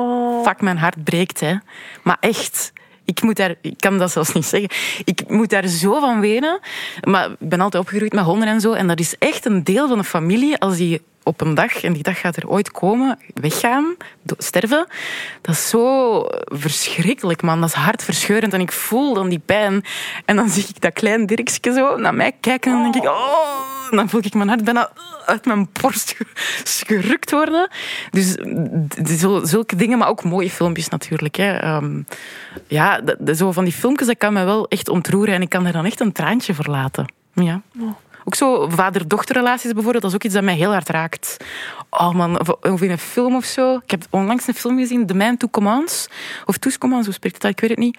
Fuck, 0.44 0.60
mijn 0.60 0.78
hart 0.78 1.04
breekt, 1.04 1.40
hè. 1.40 1.54
Maar 2.02 2.16
echt... 2.20 2.72
Ik, 3.14 3.22
moet 3.22 3.36
daar, 3.36 3.54
ik 3.60 3.74
kan 3.78 3.98
dat 3.98 4.10
zelfs 4.10 4.32
niet 4.32 4.44
zeggen. 4.44 4.70
Ik 5.04 5.28
moet 5.28 5.50
daar 5.50 5.66
zo 5.66 6.00
van 6.00 6.20
wenen. 6.20 6.60
Maar 7.00 7.30
ik 7.30 7.48
ben 7.48 7.60
altijd 7.60 7.82
opgegroeid 7.82 8.12
met 8.12 8.24
honden 8.24 8.48
en 8.48 8.60
zo. 8.60 8.72
En 8.72 8.86
dat 8.86 9.00
is 9.00 9.14
echt 9.18 9.44
een 9.44 9.64
deel 9.64 9.88
van 9.88 9.98
de 9.98 10.04
familie. 10.04 10.58
Als 10.58 10.76
die 10.76 11.00
op 11.22 11.40
een 11.40 11.54
dag, 11.54 11.82
en 11.82 11.92
die 11.92 12.02
dag 12.02 12.20
gaat 12.20 12.36
er 12.36 12.48
ooit 12.48 12.70
komen, 12.70 13.18
weggaan, 13.34 13.94
sterven. 14.38 14.86
Dat 15.40 15.54
is 15.54 15.68
zo 15.68 16.24
verschrikkelijk, 16.44 17.42
man. 17.42 17.60
Dat 17.60 17.68
is 17.68 17.74
hartverscheurend. 17.74 18.52
En 18.52 18.60
ik 18.60 18.72
voel 18.72 19.14
dan 19.14 19.28
die 19.28 19.42
pijn. 19.46 19.84
En 20.24 20.36
dan 20.36 20.48
zie 20.54 20.66
ik 20.68 20.80
dat 20.80 20.92
klein 20.92 21.26
Dirkske 21.26 21.72
zo 21.72 21.96
naar 21.96 22.14
mij 22.14 22.32
kijken. 22.40 22.72
En 22.72 22.82
dan 22.82 22.92
denk 22.92 23.04
ik, 23.04 23.10
oh... 23.10 23.81
En 23.92 23.98
dan 23.98 24.08
voel 24.08 24.20
ik 24.24 24.34
mijn 24.34 24.48
hart 24.48 24.64
bijna 24.64 24.90
uit 25.26 25.44
mijn 25.46 25.68
borst 25.80 26.14
ge- 26.16 26.84
gerukt 26.86 27.30
worden. 27.30 27.68
Dus 28.10 28.34
zulke 29.50 29.76
dingen, 29.76 29.98
maar 29.98 30.08
ook 30.08 30.24
mooie 30.24 30.50
filmpjes 30.50 30.88
natuurlijk. 30.88 31.36
Hè. 31.36 31.52
Ehm, 31.56 32.02
ja, 32.66 33.00
d- 33.04 33.16
d- 33.26 33.36
zo 33.36 33.52
van 33.52 33.64
die 33.64 33.72
filmpjes, 33.72 34.08
dat 34.08 34.16
kan 34.18 34.32
me 34.32 34.44
wel 34.44 34.68
echt 34.68 34.88
ontroeren. 34.88 35.34
En 35.34 35.42
ik 35.42 35.48
kan 35.48 35.66
er 35.66 35.72
dan 35.72 35.84
echt 35.84 36.00
een 36.00 36.12
traantje 36.12 36.54
voor 36.54 36.66
laten. 36.66 37.12
Ja. 37.34 37.60
Ook 38.24 38.34
zo 38.34 38.68
vader-dochterrelaties 38.68 39.72
bijvoorbeeld, 39.72 40.02
dat 40.02 40.10
is 40.10 40.16
ook 40.16 40.24
iets 40.24 40.34
dat 40.34 40.42
mij 40.44 40.54
heel 40.54 40.72
hard 40.72 40.88
raakt. 40.88 41.36
Oh 41.90 42.10
man, 42.14 42.40
of, 42.62 42.80
in 42.82 42.90
een 42.90 42.98
film 42.98 43.34
of 43.36 43.44
zo. 43.44 43.76
Ik 43.84 43.90
heb 43.90 44.04
onlangs 44.10 44.46
een 44.48 44.54
film 44.54 44.78
gezien, 44.78 45.06
The 45.06 45.14
Man 45.14 45.36
Two 45.36 45.48
Commands. 45.50 46.08
Of 46.46 46.56
Two 46.56 46.72
Commands, 46.78 47.06
hoe 47.06 47.14
spreekt 47.14 47.34
het 47.34 47.44
uit? 47.44 47.52
Ik 47.54 47.60
weet 47.60 47.70
het 47.70 47.78
niet. 47.78 47.98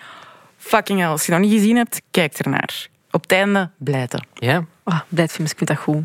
Fucking 0.58 0.99
hell, 0.99 1.08
als 1.10 1.25
je 1.25 1.32
dat 1.32 1.41
niet 1.41 1.51
gezien 1.51 1.75
hebt, 1.75 2.01
kijk 2.12 2.34
ernaar. 2.34 2.88
Op 3.12 3.21
het 3.21 3.32
einde, 3.32 3.69
blijten. 3.77 4.27
Ja, 4.34 4.65
Oh, 4.84 5.00
Blijdfilms, 5.10 5.52
ik 5.52 5.58
vind 5.58 5.69
dat 5.69 5.80
goed. 5.80 6.04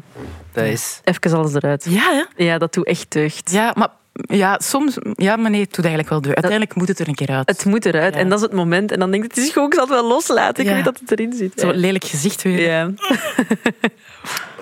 dat 0.53 0.65
is... 0.65 1.01
Even 1.05 1.33
alles 1.33 1.55
eruit. 1.55 1.87
Ja, 1.89 2.25
hè? 2.37 2.45
Ja, 2.45 2.59
dat 2.59 2.75
doet 2.75 2.87
echt 2.87 3.13
deugd. 3.13 3.51
Ja, 3.51 3.73
maar 3.77 3.89
ja, 4.13 4.59
soms... 4.63 4.97
Ja, 5.15 5.37
maar 5.37 5.51
nee, 5.51 5.61
het 5.61 5.75
doet 5.75 5.85
eigenlijk 5.85 6.09
wel 6.09 6.21
deur. 6.21 6.35
Uiteindelijk 6.35 6.75
moet 6.75 6.89
het 6.89 6.99
er 6.99 7.09
een 7.09 7.15
keer 7.15 7.29
uit. 7.31 7.49
Het 7.49 7.65
moet 7.65 7.85
eruit. 7.87 8.15
Ja. 8.15 8.21
En 8.21 8.29
dat 8.29 8.39
is 8.39 8.45
het 8.45 8.53
moment. 8.55 8.93
En 8.93 8.99
dan 8.99 9.11
denk 9.11 9.23
je, 9.23 9.29
het 9.29 9.39
is 9.39 9.51
gewoon, 9.53 9.69
ik 9.69 9.75
zal 9.75 9.83
het 9.85 9.93
wel 9.93 10.07
loslaten. 10.09 10.63
Ik 10.65 10.69
Ja. 10.71 10.75
weet 10.77 10.85
dat 10.85 10.99
het 11.01 11.11
erin 11.11 11.33
zit. 11.33 11.53
Zo'n 11.57 11.75
lelijk 11.75 12.05
gezicht 12.05 12.43
weer. 12.43 12.61
Ja. 12.61 12.91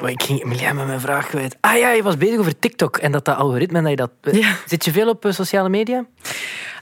Oh, 0.02 0.08
ik 0.08 0.22
ging 0.22 0.42
Emilia 0.44 0.72
met 0.72 0.86
mijn 0.86 1.00
vraag 1.00 1.26
kwijt. 1.26 1.56
Ah 1.60 1.78
ja, 1.78 1.90
je 1.90 2.02
was 2.02 2.16
bezig 2.16 2.38
over 2.38 2.58
TikTok 2.58 2.96
en 2.96 3.12
dat 3.12 3.24
dat 3.24 3.36
algoritme. 3.36 3.80
Dat 3.80 3.90
je 3.90 3.96
dat... 3.96 4.10
Ja. 4.20 4.52
Zit 4.66 4.84
je 4.84 4.90
veel 4.92 5.08
op 5.08 5.24
eh, 5.24 5.32
sociale 5.32 5.68
media? 5.68 6.04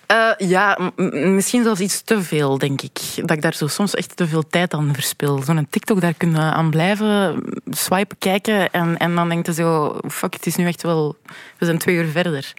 Eh, 0.06 0.30
ja, 0.48 0.78
misschien 1.12 1.62
zelfs 1.62 1.80
iets 1.80 2.02
te 2.02 2.22
veel, 2.22 2.58
denk 2.58 2.82
ik. 2.82 2.98
Dat 3.16 3.30
ik 3.30 3.42
daar 3.42 3.54
zo 3.54 3.66
soms 3.66 3.94
echt 3.94 4.16
te 4.16 4.26
veel 4.26 4.46
tijd 4.46 4.74
aan 4.74 4.94
verspil. 4.94 5.42
Zo'n 5.42 5.66
TikTok, 5.70 6.00
daar 6.00 6.14
kun 6.14 6.30
je 6.30 6.36
aan 6.38 6.70
blijven 6.70 7.42
swipen, 7.70 8.18
kijken. 8.18 8.70
En, 8.72 8.96
en 8.98 9.14
dan 9.14 9.28
denk 9.28 9.46
je 9.46 9.54
zo, 9.54 9.98
fuck, 10.08 10.34
het 10.34 10.46
is 10.46 10.56
nu 10.56 10.66
echt 10.66 10.82
wel... 10.82 11.16
We 11.58 11.64
zijn 11.66 11.78
twee 11.78 11.94
uur 11.96 12.06
verder. 12.06 12.52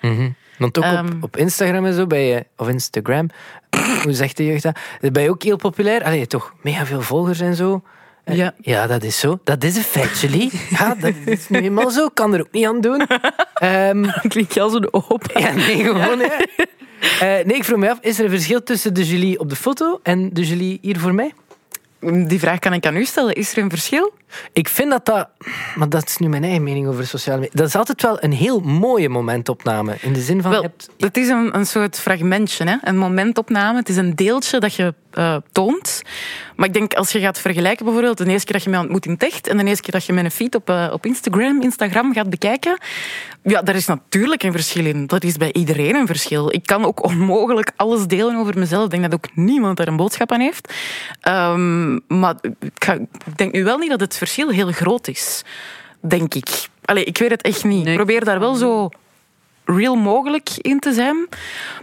Want 0.58 0.78
ook 0.78 0.84
Ehm. 0.84 1.06
op, 1.08 1.24
op 1.24 1.38
Instagram 1.38 1.86
en 1.86 1.94
zo, 1.94 2.08
ben 2.08 2.20
je, 2.20 2.46
of 2.58 2.68
Instagram, 2.70 3.30
hoe 4.04 4.14
zegt 4.14 4.38
de 4.38 4.46
jeugd 4.46 4.64
dat? 4.64 4.78
Ben 5.12 5.24
je 5.24 5.30
ook 5.30 5.44
heel 5.44 5.58
populair? 5.58 6.04
Allee, 6.04 6.28
toch 6.28 6.54
mega 6.62 6.86
veel 6.86 7.02
volgers 7.02 7.40
en 7.40 7.56
zo. 7.56 7.82
Eh, 8.24 8.36
Ja. 8.36 8.54
Ja, 8.62 8.88
dat 8.88 9.04
is 9.04 9.20
zo. 9.20 9.40
Dat 9.44 9.64
is 9.64 9.76
een 9.76 9.84
feit. 9.84 10.22
Ja, 10.80 10.96
dat 11.00 11.14
is 11.26 11.50
nu 11.50 11.60
eenmaal 11.60 11.90
zo. 11.90 12.08
Kan 12.14 12.34
er 12.34 12.40
ook 12.40 12.52
niet 12.52 12.66
aan 12.66 12.82
doen. 12.82 13.08
Ehm, 13.54 14.06
Klink 14.28 14.52
je 14.52 14.62
al 14.62 14.70
zo'n 14.70 14.88
open. 14.94 15.42
ja, 15.42 15.52
nee, 15.52 15.84
gewoon. 15.84 16.20
Ja. 16.20 16.40
Eh, 17.00 17.20
nee, 17.20 17.56
ik 17.56 17.64
vroeg 17.64 17.80
me 17.80 17.90
af, 17.90 17.98
is 18.02 18.20
er 18.20 18.26
een 18.26 18.30
verschil 18.32 18.64
tussen 18.64 18.94
de 18.94 19.04
Julie 19.04 19.40
op 19.40 19.50
de 19.50 19.56
foto 19.56 20.00
en 20.04 20.30
de 20.34 20.46
Julie 20.46 20.80
hier 20.82 21.00
voor 21.00 21.14
mij? 21.14 21.34
Die 22.28 22.40
vraag 22.40 22.60
kan 22.60 22.74
ik 22.74 22.86
aan 22.86 22.96
u 22.96 23.06
stellen. 23.06 23.36
Is 23.36 23.52
er 23.52 23.64
een 23.64 23.70
verschil? 23.70 24.14
Ik 24.54 24.70
vind 24.70 24.90
dat 24.92 25.06
dat... 25.06 25.30
Maar 25.76 25.90
dat 25.90 26.08
is 26.10 26.18
nu 26.18 26.28
mijn 26.28 26.44
eigen 26.44 26.64
mening 26.64 26.88
over 26.88 27.08
sociale 27.08 27.40
media. 27.40 27.56
Dat 27.56 27.68
is 27.68 27.76
altijd 27.76 28.02
wel 28.02 28.24
een 28.24 28.32
heel 28.34 28.60
mooie 28.60 29.10
momentopname. 29.10 29.98
In 30.02 30.14
de 30.14 30.22
zin 30.22 30.42
van... 30.42 30.52
Wel, 30.52 30.62
hebt, 30.62 30.90
het 31.00 31.18
is 31.18 31.28
een, 31.30 31.56
een 31.56 31.66
soort 31.66 32.00
fragmentje, 32.00 32.66
hè? 32.66 32.76
een 32.82 32.98
momentopname. 32.98 33.78
Het 33.80 33.90
is 33.90 33.98
een 33.98 34.16
deeltje 34.16 34.60
dat 34.60 34.74
je 34.74 34.94
eh, 35.12 35.36
toont. 35.52 36.02
Maar 36.56 36.68
ik 36.68 36.74
denk, 36.74 36.94
als 36.94 37.12
je 37.12 37.20
gaat 37.20 37.40
vergelijken, 37.40 37.86
bijvoorbeeld 37.86 38.18
de 38.18 38.26
eerste 38.26 38.46
keer 38.46 38.56
dat 38.56 38.64
je 38.64 38.70
mij 38.70 38.80
ontmoet 38.80 39.06
in 39.06 39.12
het 39.12 39.24
echt 39.24 39.48
en 39.48 39.58
de 39.58 39.64
eerste 39.64 39.82
keer 39.84 39.92
dat 39.94 40.06
je 40.06 40.14
mijn 40.14 40.32
feed 40.32 40.56
op, 40.56 40.70
eh, 40.70 40.90
op 40.92 41.06
Instagram, 41.06 41.62
Instagram 41.62 42.14
gaat 42.14 42.30
bekijken, 42.30 42.78
ja, 43.44 43.62
daar 43.62 43.76
is 43.76 43.86
natuurlijk 43.86 44.44
een 44.44 44.52
verschil 44.52 44.86
in. 44.86 45.08
Dat 45.08 45.24
is 45.24 45.38
bij 45.38 45.54
iedereen 45.54 45.96
een 45.96 46.08
verschil. 46.08 46.54
Ik 46.54 46.66
kan 46.66 46.86
ook 46.86 47.04
onmogelijk 47.04 47.72
alles 47.76 48.08
delen 48.08 48.36
over 48.36 48.58
mezelf. 48.60 48.84
Ik 48.84 48.90
denk 48.90 49.04
dat 49.04 49.14
ook 49.14 49.28
niemand 49.36 49.78
daar 49.78 49.88
een 49.88 49.96
boodschap 49.96 50.32
aan 50.32 50.40
heeft. 50.40 50.74
Ehm, 51.22 51.94
maar 52.08 52.36
ik, 52.60 52.84
ga- 52.84 52.94
ik 53.26 53.38
denk 53.38 53.54
nu 53.54 53.64
wel 53.64 53.78
niet 53.78 53.90
dat 53.90 54.00
het 54.00 54.18
verschil 54.26 54.50
heel 54.50 54.72
groot 54.72 55.08
is. 55.08 55.44
Denk 56.00 56.34
ik. 56.34 56.68
Allee, 56.86 57.04
ik 57.04 57.18
weet 57.18 57.32
het 57.32 57.42
echt 57.42 57.64
niet. 57.64 57.84
Nee. 57.84 57.92
Ik 57.92 57.98
probeer 57.98 58.26
daar 58.26 58.40
wel 58.40 58.56
zo 58.56 58.90
real 59.66 59.96
mogelijk 59.96 60.50
in 60.62 60.80
te 60.80 60.94
zijn. 60.94 61.28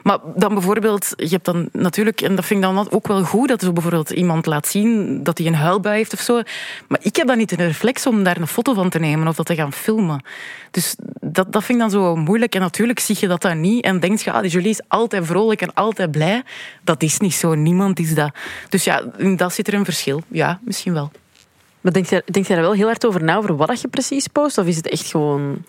Maar 0.03 0.19
dan 0.35 0.55
bijvoorbeeld, 0.55 1.13
je 1.17 1.29
hebt 1.29 1.45
dan 1.45 1.69
natuurlijk, 1.73 2.21
en 2.21 2.37
dat 2.37 2.45
vind 2.45 2.65
ik 2.65 2.75
dan 2.75 2.91
ook 2.91 3.07
wel 3.07 3.23
goed, 3.23 3.49
dat 3.49 3.61
zo 3.63 3.73
bijvoorbeeld 3.73 4.11
iemand 4.11 4.47
laat 4.47 4.67
zien 4.67 5.23
dat 5.23 5.39
hij 5.39 5.47
een 5.47 5.55
huilbui 5.55 5.97
heeft 5.97 6.13
of 6.13 6.21
zo. 6.21 6.43
Maar 6.89 6.99
ik 7.03 7.17
heb 7.17 7.27
dan 7.27 7.39
niet 7.39 7.49
de 7.49 7.65
reflex 7.65 8.07
om 8.07 8.23
daar 8.23 8.37
een 8.37 8.47
foto 8.47 8.75
van 8.75 8.89
te 8.89 8.99
nemen 8.99 9.29
of 9.29 9.37
dat 9.37 9.47
te 9.47 9.55
gaan 9.55 9.73
filmen. 9.73 10.25
Dus 10.71 10.97
dat, 11.21 11.53
dat 11.53 11.65
vind 11.65 11.79
ik 11.83 11.91
dan 11.91 12.01
zo 12.01 12.17
moeilijk. 12.17 12.55
En 12.55 12.61
natuurlijk 12.61 12.99
zie 12.99 13.17
je 13.21 13.29
dat 13.29 13.43
dan 13.43 13.61
niet 13.61 13.85
en 13.85 14.01
denk 14.01 14.19
je, 14.19 14.33
ah, 14.33 14.41
die 14.41 14.51
Julie 14.51 14.71
is 14.71 14.81
altijd 14.89 15.27
vrolijk 15.27 15.63
en 15.63 15.75
altijd 15.75 16.11
blij. 16.11 16.43
Dat 16.85 17.03
is 17.03 17.19
niet 17.19 17.35
zo. 17.35 17.55
Niemand 17.55 17.99
is 17.99 18.15
dat. 18.15 18.35
Dus 18.69 18.85
ja, 18.85 19.03
in 19.17 19.37
dat 19.37 19.55
zit 19.55 19.69
er 19.69 19.75
een 19.75 19.85
verschil. 19.85 20.23
Ja, 20.29 20.61
misschien 20.65 20.93
wel. 20.93 21.11
Maar 21.83 21.93
denk 21.93 22.07
je, 22.07 22.23
denk 22.27 22.47
daar 22.47 22.61
wel 22.61 22.73
heel 22.73 22.87
hard 22.87 23.07
over 23.07 23.25
na, 23.25 23.37
over 23.37 23.57
wat 23.57 23.81
je 23.81 23.89
precies 23.89 24.27
post? 24.27 24.59
Of 24.59 24.67
is 24.67 24.77
het 24.77 24.89
echt 24.89 25.07
gewoon... 25.11 25.65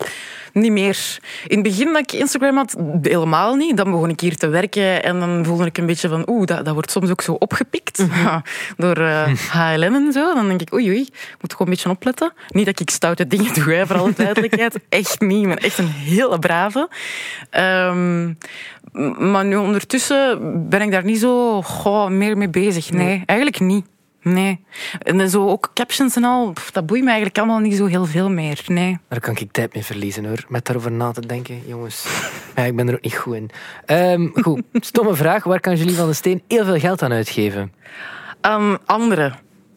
Niet 0.52 0.72
meer. 0.72 1.18
In 1.46 1.58
het 1.58 1.62
begin 1.68 1.92
dat 1.92 2.02
ik 2.02 2.12
Instagram 2.12 2.56
had, 2.56 2.76
helemaal 3.02 3.54
niet. 3.54 3.76
Dan 3.76 3.90
begon 3.90 4.08
ik 4.08 4.20
hier 4.20 4.36
te 4.36 4.48
werken 4.48 5.02
en 5.02 5.20
dan 5.20 5.44
voelde 5.44 5.64
ik 5.66 5.78
een 5.78 5.86
beetje 5.86 6.08
van 6.08 6.22
oeh, 6.28 6.46
dat, 6.46 6.64
dat 6.64 6.74
wordt 6.74 6.90
soms 6.90 7.10
ook 7.10 7.20
zo 7.20 7.32
opgepikt 7.32 7.98
Mhm. 7.98 8.38
door 8.76 8.96
eh, 8.96 9.26
HLN 9.50 9.94
en 9.94 10.12
zo. 10.12 10.34
Dan 10.34 10.48
denk 10.48 10.60
ik 10.60 10.72
oei 10.74 10.88
oei, 10.88 11.00
ik 11.00 11.36
moet 11.40 11.52
gewoon 11.52 11.66
een 11.66 11.74
beetje 11.74 11.90
opletten. 11.90 12.32
Niet 12.48 12.66
dat 12.66 12.80
ik 12.80 12.90
stoute 12.90 13.26
dingen 13.26 13.54
doe, 13.64 13.72
hè, 13.72 13.86
voor 13.86 13.96
alle 13.98 14.12
duidelijkheid. 14.16 14.78
Echt 14.88 15.20
niet. 15.20 15.42
Ik 15.42 15.48
ben 15.48 15.58
echt 15.58 15.78
een 15.78 15.88
hele 15.88 16.38
brave. 16.38 16.88
Ehm, 17.50 18.32
maar 19.32 19.44
nu 19.44 19.56
ondertussen 19.56 20.38
ben 20.68 20.82
ik 20.82 20.90
daar 20.90 21.04
niet 21.04 21.20
zo 21.20 21.62
goh, 21.62 22.08
meer 22.08 22.36
mee 22.36 22.48
bezig. 22.48 22.90
Nee, 22.90 23.22
eigenlijk 23.26 23.60
niet. 23.60 23.86
Nee. 24.24 24.64
En 24.98 25.30
zo 25.30 25.48
ook 25.48 25.70
captions 25.74 26.16
en 26.16 26.24
al, 26.24 26.52
pff, 26.52 26.70
dat 26.70 26.86
boeit 26.86 27.02
me 27.02 27.08
eigenlijk 27.08 27.38
allemaal 27.38 27.58
niet 27.58 27.76
zo 27.76 27.86
heel 27.86 28.04
veel 28.04 28.30
meer. 28.30 28.64
Nee. 28.66 28.98
Daar 29.08 29.20
kan 29.20 29.36
ik 29.36 29.52
tijd 29.52 29.74
mee 29.74 29.84
verliezen 29.84 30.24
hoor, 30.24 30.44
met 30.48 30.64
daarover 30.64 30.92
na 30.92 31.10
te 31.10 31.26
denken, 31.26 31.62
jongens. 31.66 32.06
Ja, 32.56 32.62
ik 32.62 32.76
ben 32.76 32.88
er 32.88 32.94
ook 32.94 33.02
niet 33.02 33.16
goed 33.16 33.34
in. 33.34 33.50
Ehm, 33.84 34.28
goed, 34.42 34.62
stomme 34.72 35.14
vraag. 35.14 35.44
Waar 35.44 35.60
kan 35.60 35.76
Julie 35.76 35.94
van 35.94 36.04
den 36.04 36.14
Steen 36.14 36.42
heel 36.48 36.64
veel 36.64 36.78
geld 36.78 37.02
aan 37.02 37.12
uitgeven? 37.12 37.72
Aan 38.40 38.78
anderen. 38.84 39.34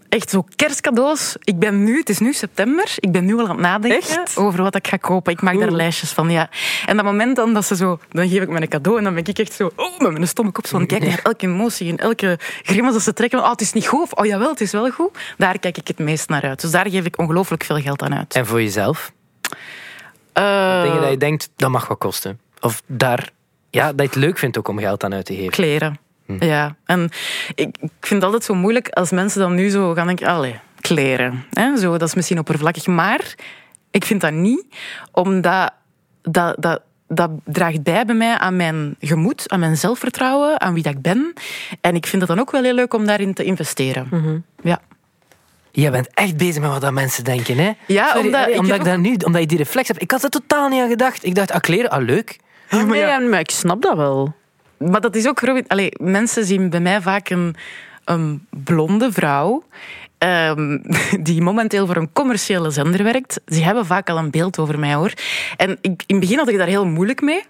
Echt 0.09 0.29
zo 0.29 0.45
kerstcadeaus. 0.55 1.35
Ik 1.43 1.59
ben 1.59 1.83
nu, 1.83 1.97
het 1.97 2.09
is 2.09 2.19
nu 2.19 2.33
september, 2.33 2.93
ik 2.95 3.11
ben 3.11 3.25
nu 3.25 3.33
al 3.33 3.43
aan 3.43 3.49
het 3.49 3.59
nadenken 3.59 4.21
Echt? 4.21 4.37
over 4.37 4.63
wat 4.63 4.75
ik 4.75 4.87
ga 4.87 4.97
kopen. 4.97 5.33
Ik 5.33 5.41
maak 5.41 5.59
daar 5.59 5.71
lijstjes 5.71 6.11
van, 6.11 6.29
ja. 6.29 6.49
En 6.85 6.95
dat 6.95 7.05
moment 7.05 7.35
dan 7.35 7.53
dat 7.53 7.65
ze 7.65 7.75
zo, 7.75 7.99
dan 8.09 8.29
geef 8.29 8.41
ik 8.41 8.49
me 8.49 8.61
een 8.61 8.67
cadeau 8.67 8.97
en 8.97 9.03
dan 9.03 9.13
ben 9.13 9.25
ik 9.25 9.39
echt 9.39 9.53
zo, 9.53 9.71
oh, 9.75 9.99
met 9.99 10.11
mijn 10.11 10.27
stomme 10.27 10.51
kop 10.51 10.67
zo 10.67 10.75
aan 10.75 10.81
het 10.81 10.89
kijken 10.89 11.09
naar 11.09 11.19
elke 11.23 11.45
emotie 11.45 11.89
en 11.89 11.97
elke 11.97 12.39
grimas 12.63 12.93
dat 12.93 13.01
ze 13.01 13.13
trekken. 13.13 13.39
Oh, 13.39 13.49
het 13.49 13.61
is 13.61 13.73
niet 13.73 13.87
goed. 13.87 14.01
Of, 14.01 14.11
oh, 14.13 14.25
jawel, 14.25 14.49
het 14.49 14.61
is 14.61 14.71
wel 14.71 14.89
goed. 14.89 15.17
Daar 15.37 15.59
kijk 15.59 15.77
ik 15.77 15.87
het 15.87 15.99
meest 15.99 16.29
naar 16.29 16.43
uit. 16.43 16.61
Dus 16.61 16.71
daar 16.71 16.89
geef 16.89 17.05
ik 17.05 17.19
ongelooflijk 17.19 17.63
veel 17.63 17.79
geld 17.81 18.01
aan 18.01 18.15
uit. 18.15 18.33
En 18.33 18.45
voor 18.45 18.61
jezelf? 18.61 19.11
Eh, 20.33 20.81
Dingen 20.81 21.01
dat 21.01 21.09
je 21.09 21.17
denkt, 21.17 21.49
dat 21.55 21.69
mag 21.69 21.87
wat 21.87 21.97
kosten. 21.97 22.39
Of 22.59 22.81
daar, 22.85 23.29
ja, 23.69 23.85
dat 23.87 23.99
je 23.99 24.03
het 24.05 24.15
leuk 24.15 24.37
vindt 24.37 24.57
ook 24.57 24.67
om 24.67 24.79
geld 24.79 25.03
aan 25.03 25.13
uit 25.13 25.25
te 25.25 25.35
geven. 25.35 25.51
Kleren. 25.51 25.99
Ja, 26.39 26.75
en 26.85 27.09
ik, 27.55 27.77
ik 27.79 27.91
vind 27.99 28.21
het 28.21 28.23
altijd 28.23 28.43
zo 28.43 28.53
moeilijk 28.53 28.89
als 28.89 29.11
mensen 29.11 29.39
dan 29.39 29.55
nu 29.55 29.69
zo 29.69 29.93
gaan 29.93 30.07
denken, 30.07 30.27
allee, 30.27 30.59
kleren. 30.81 31.45
Hè? 31.51 31.77
Zo, 31.77 31.97
dat 31.97 32.07
is 32.07 32.15
misschien 32.15 32.39
oppervlakkig, 32.39 32.87
maar 32.87 33.35
ik 33.91 34.05
vind 34.05 34.21
dat 34.21 34.33
niet, 34.33 34.65
omdat 35.11 35.73
dat, 36.21 36.55
dat, 36.59 36.81
dat 37.07 37.31
draagt 37.45 37.83
bij 37.83 38.05
bij 38.05 38.15
mij 38.15 38.37
aan 38.37 38.55
mijn 38.55 38.95
gemoed, 38.99 39.49
aan 39.49 39.59
mijn 39.59 39.77
zelfvertrouwen, 39.77 40.61
aan 40.61 40.73
wie 40.73 40.83
dat 40.83 40.93
ik 40.93 41.01
ben. 41.01 41.33
En 41.81 41.95
ik 41.95 42.07
vind 42.07 42.21
het 42.21 42.31
dan 42.31 42.39
ook 42.39 42.51
wel 42.51 42.63
heel 42.63 42.73
leuk 42.73 42.93
om 42.93 43.05
daarin 43.05 43.33
te 43.33 43.43
investeren. 43.43 44.43
Ja. 44.61 44.81
Jij 45.71 45.91
bent 45.91 46.13
echt 46.13 46.37
bezig 46.37 46.61
met 46.61 46.71
wat 46.71 46.81
dat 46.81 46.91
mensen 46.91 47.23
denken, 47.23 47.57
hè? 47.57 47.71
Ja, 47.87 48.07
Sorry, 48.07 48.25
omdat 48.25 48.41
allee, 48.41 48.53
ik 48.53 48.59
omdat, 48.59 48.77
ik 48.77 48.83
dat 48.83 48.97
nu, 48.97 49.15
omdat 49.25 49.41
je 49.41 49.47
die 49.47 49.57
reflex 49.57 49.87
hebt. 49.87 50.01
Ik 50.01 50.11
had 50.11 50.23
er 50.23 50.29
totaal 50.29 50.69
niet 50.69 50.81
aan 50.81 50.89
gedacht. 50.89 51.23
Ik 51.23 51.35
dacht, 51.35 51.51
ah, 51.51 51.59
kleren, 51.59 51.89
ah, 51.89 52.05
leuk. 52.05 52.39
Ah, 52.69 52.83
nee, 52.83 52.99
ja, 52.99 53.19
maar 53.19 53.39
ik 53.39 53.51
snap 53.51 53.81
dat 53.81 53.95
wel. 53.95 54.35
Maar 54.77 55.01
dat 55.01 55.15
is 55.15 55.27
ook... 55.27 55.43
Allee, 55.67 55.91
mensen 56.01 56.45
zien 56.45 56.69
bij 56.69 56.79
mij 56.79 57.01
vaak 57.01 57.29
een, 57.29 57.55
een 58.05 58.47
blonde 58.49 59.11
vrouw... 59.11 59.63
ehm, 60.17 60.77
die 61.19 61.41
momenteel 61.41 61.85
voor 61.85 61.95
een 61.95 62.13
commerciële 62.13 62.69
zender 62.69 63.03
werkt. 63.03 63.41
Ze 63.45 63.63
hebben 63.63 63.85
vaak 63.85 64.09
al 64.09 64.17
een 64.17 64.31
beeld 64.31 64.59
over 64.59 64.79
mij, 64.79 64.93
hoor. 64.93 65.13
En 65.57 65.77
ik, 65.81 66.03
in 66.05 66.15
het 66.15 66.19
begin 66.19 66.37
had 66.37 66.49
ik 66.49 66.57
daar 66.57 66.67
heel 66.67 66.85
moeilijk 66.85 67.21
mee. 67.21 67.43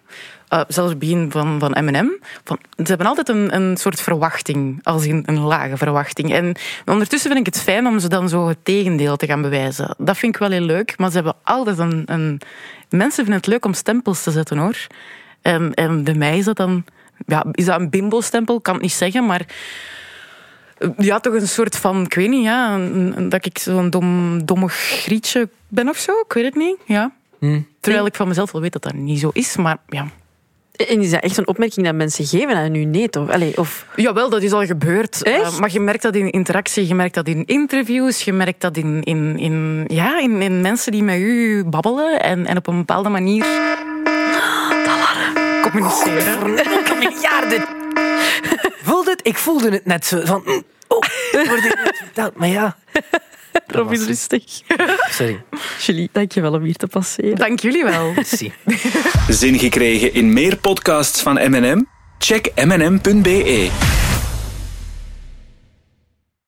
Eh, 0.47 0.61
zelfs 0.67 0.89
het 0.89 0.99
begin 0.99 1.31
van, 1.31 1.59
van 1.59 1.85
M&M. 1.85 2.09
Van, 2.43 2.57
ze 2.75 2.83
hebben 2.83 3.07
altijd 3.07 3.29
een, 3.29 3.55
een 3.55 3.77
soort 3.77 4.01
verwachting. 4.01 4.79
Als 4.83 5.05
een 5.05 5.39
lage 5.39 5.77
verwachting. 5.77 6.33
En 6.33 6.55
ondertussen 6.85 7.31
vind 7.31 7.47
ik 7.47 7.53
het 7.53 7.63
fijn 7.63 7.87
om 7.87 7.99
ze 7.99 8.09
dan 8.09 8.29
zo 8.29 8.47
het 8.47 8.57
tegendeel 8.63 9.15
te 9.15 9.25
gaan 9.25 9.41
bewijzen. 9.41 9.95
Dat 9.97 10.17
vind 10.17 10.33
ik 10.33 10.39
wel 10.39 10.51
heel 10.51 10.61
leuk. 10.61 10.97
Maar 10.97 11.09
ze 11.09 11.15
hebben 11.15 11.35
altijd 11.43 11.77
een... 11.77 12.03
een... 12.05 12.41
Mensen 12.89 13.23
vinden 13.23 13.35
het 13.35 13.47
leuk 13.47 13.65
om 13.65 13.73
stempels 13.73 14.23
te 14.23 14.31
zetten, 14.31 14.57
hoor. 14.57 14.77
En, 15.41 15.73
en 15.73 16.03
bij 16.03 16.13
mij 16.13 16.37
is 16.37 16.45
dat 16.45 16.57
dan... 16.57 16.85
Ja, 17.25 17.45
is 17.51 17.65
dat 17.65 17.79
een 17.79 17.89
bimbo-stempel? 17.89 18.61
Kan 18.61 18.73
het 18.73 18.83
niet 18.83 18.91
zeggen, 18.91 19.25
maar... 19.25 19.41
eh, 20.77 20.89
Ja, 20.97 21.19
toch 21.19 21.33
een 21.33 21.47
soort 21.47 21.75
van... 21.77 22.03
Ik 22.03 22.13
weet 22.13 22.29
niet, 22.29 22.43
ja... 22.43 22.73
een- 22.75 23.29
dat 23.29 23.45
ik 23.45 23.57
zo'n 23.57 23.89
dom, 23.89 24.45
domme 24.45 24.67
grietje 24.67 25.49
ben 25.67 25.89
of 25.89 25.97
zo. 25.97 26.11
Ik 26.27 26.33
weet 26.33 26.45
het 26.45 26.55
niet, 26.55 26.77
ja. 26.85 27.11
Hm. 27.39 27.59
Terwijl 27.79 28.05
ik 28.05 28.15
van 28.15 28.27
mezelf 28.27 28.51
wel 28.51 28.61
weet 28.61 28.73
dat 28.73 28.83
dat 28.83 28.93
niet 28.93 29.19
zo 29.19 29.29
is, 29.33 29.55
maar 29.57 29.77
ja... 29.87 30.07
En 30.87 31.01
is 31.01 31.09
dat 31.11 31.21
echt 31.23 31.37
een 31.37 31.47
opmerking 31.47 31.85
dat 31.85 31.95
mensen 31.95 32.25
geven 32.25 32.55
aan 32.55 32.75
u? 32.75 32.83
Nee, 32.85 33.09
toch? 33.09 33.29
Allee, 33.29 33.57
of... 33.57 33.85
Jawel, 33.95 34.29
dat 34.29 34.41
is 34.41 34.51
al 34.51 34.65
gebeurd. 34.65 35.23
Echt? 35.23 35.41
Eh, 35.53 35.59
maar 35.59 35.71
je 35.71 35.79
merkt 35.79 36.01
dat 36.01 36.15
in 36.15 36.29
interactie, 36.31 36.87
je 36.87 36.95
merkt 36.95 37.13
dat 37.13 37.27
in 37.27 37.45
interviews, 37.45 38.21
je 38.23 38.33
merkt 38.33 38.61
dat 38.61 38.77
in, 38.77 39.03
in, 39.03 39.37
in, 39.39 39.85
ja, 39.87 40.19
in, 40.19 40.41
in 40.41 40.61
mensen 40.61 40.91
die 40.91 41.03
met 41.03 41.17
u 41.19 41.63
babbelen 41.65 42.21
en, 42.21 42.45
en 42.45 42.57
op 42.57 42.67
een 42.67 42.77
bepaalde 42.77 43.09
manier 43.09 43.45
communiceren. 45.71 46.53
Miljarden. 46.99 47.65
Voelde 48.83 49.09
het? 49.11 49.19
Ik 49.23 49.37
voelde 49.37 49.69
het 49.71 49.85
net 49.85 50.05
zo. 50.05 50.21
Van, 50.25 50.41
mm, 50.45 50.63
oh, 50.87 50.99
hier 51.31 51.81
net 51.83 51.97
verteld. 52.03 52.35
Maar 52.37 52.47
ja. 52.47 52.77
Robin, 53.67 53.97
was- 53.99 54.07
rustig. 54.07 54.43
Sorry. 55.09 55.43
Julie, 55.79 56.09
dankjewel 56.11 56.53
om 56.53 56.63
hier 56.63 56.75
te 56.75 56.87
passeren. 56.87 57.35
Dank 57.35 57.59
jullie 57.59 57.83
wel. 57.83 58.11
Merci. 58.15 58.53
Zin 59.29 59.59
gekregen 59.59 60.13
in 60.13 60.33
meer 60.33 60.57
podcasts 60.57 61.21
van 61.21 61.33
M&M? 61.51 61.83
Check 62.17 62.51
mnm.be. 62.65 63.69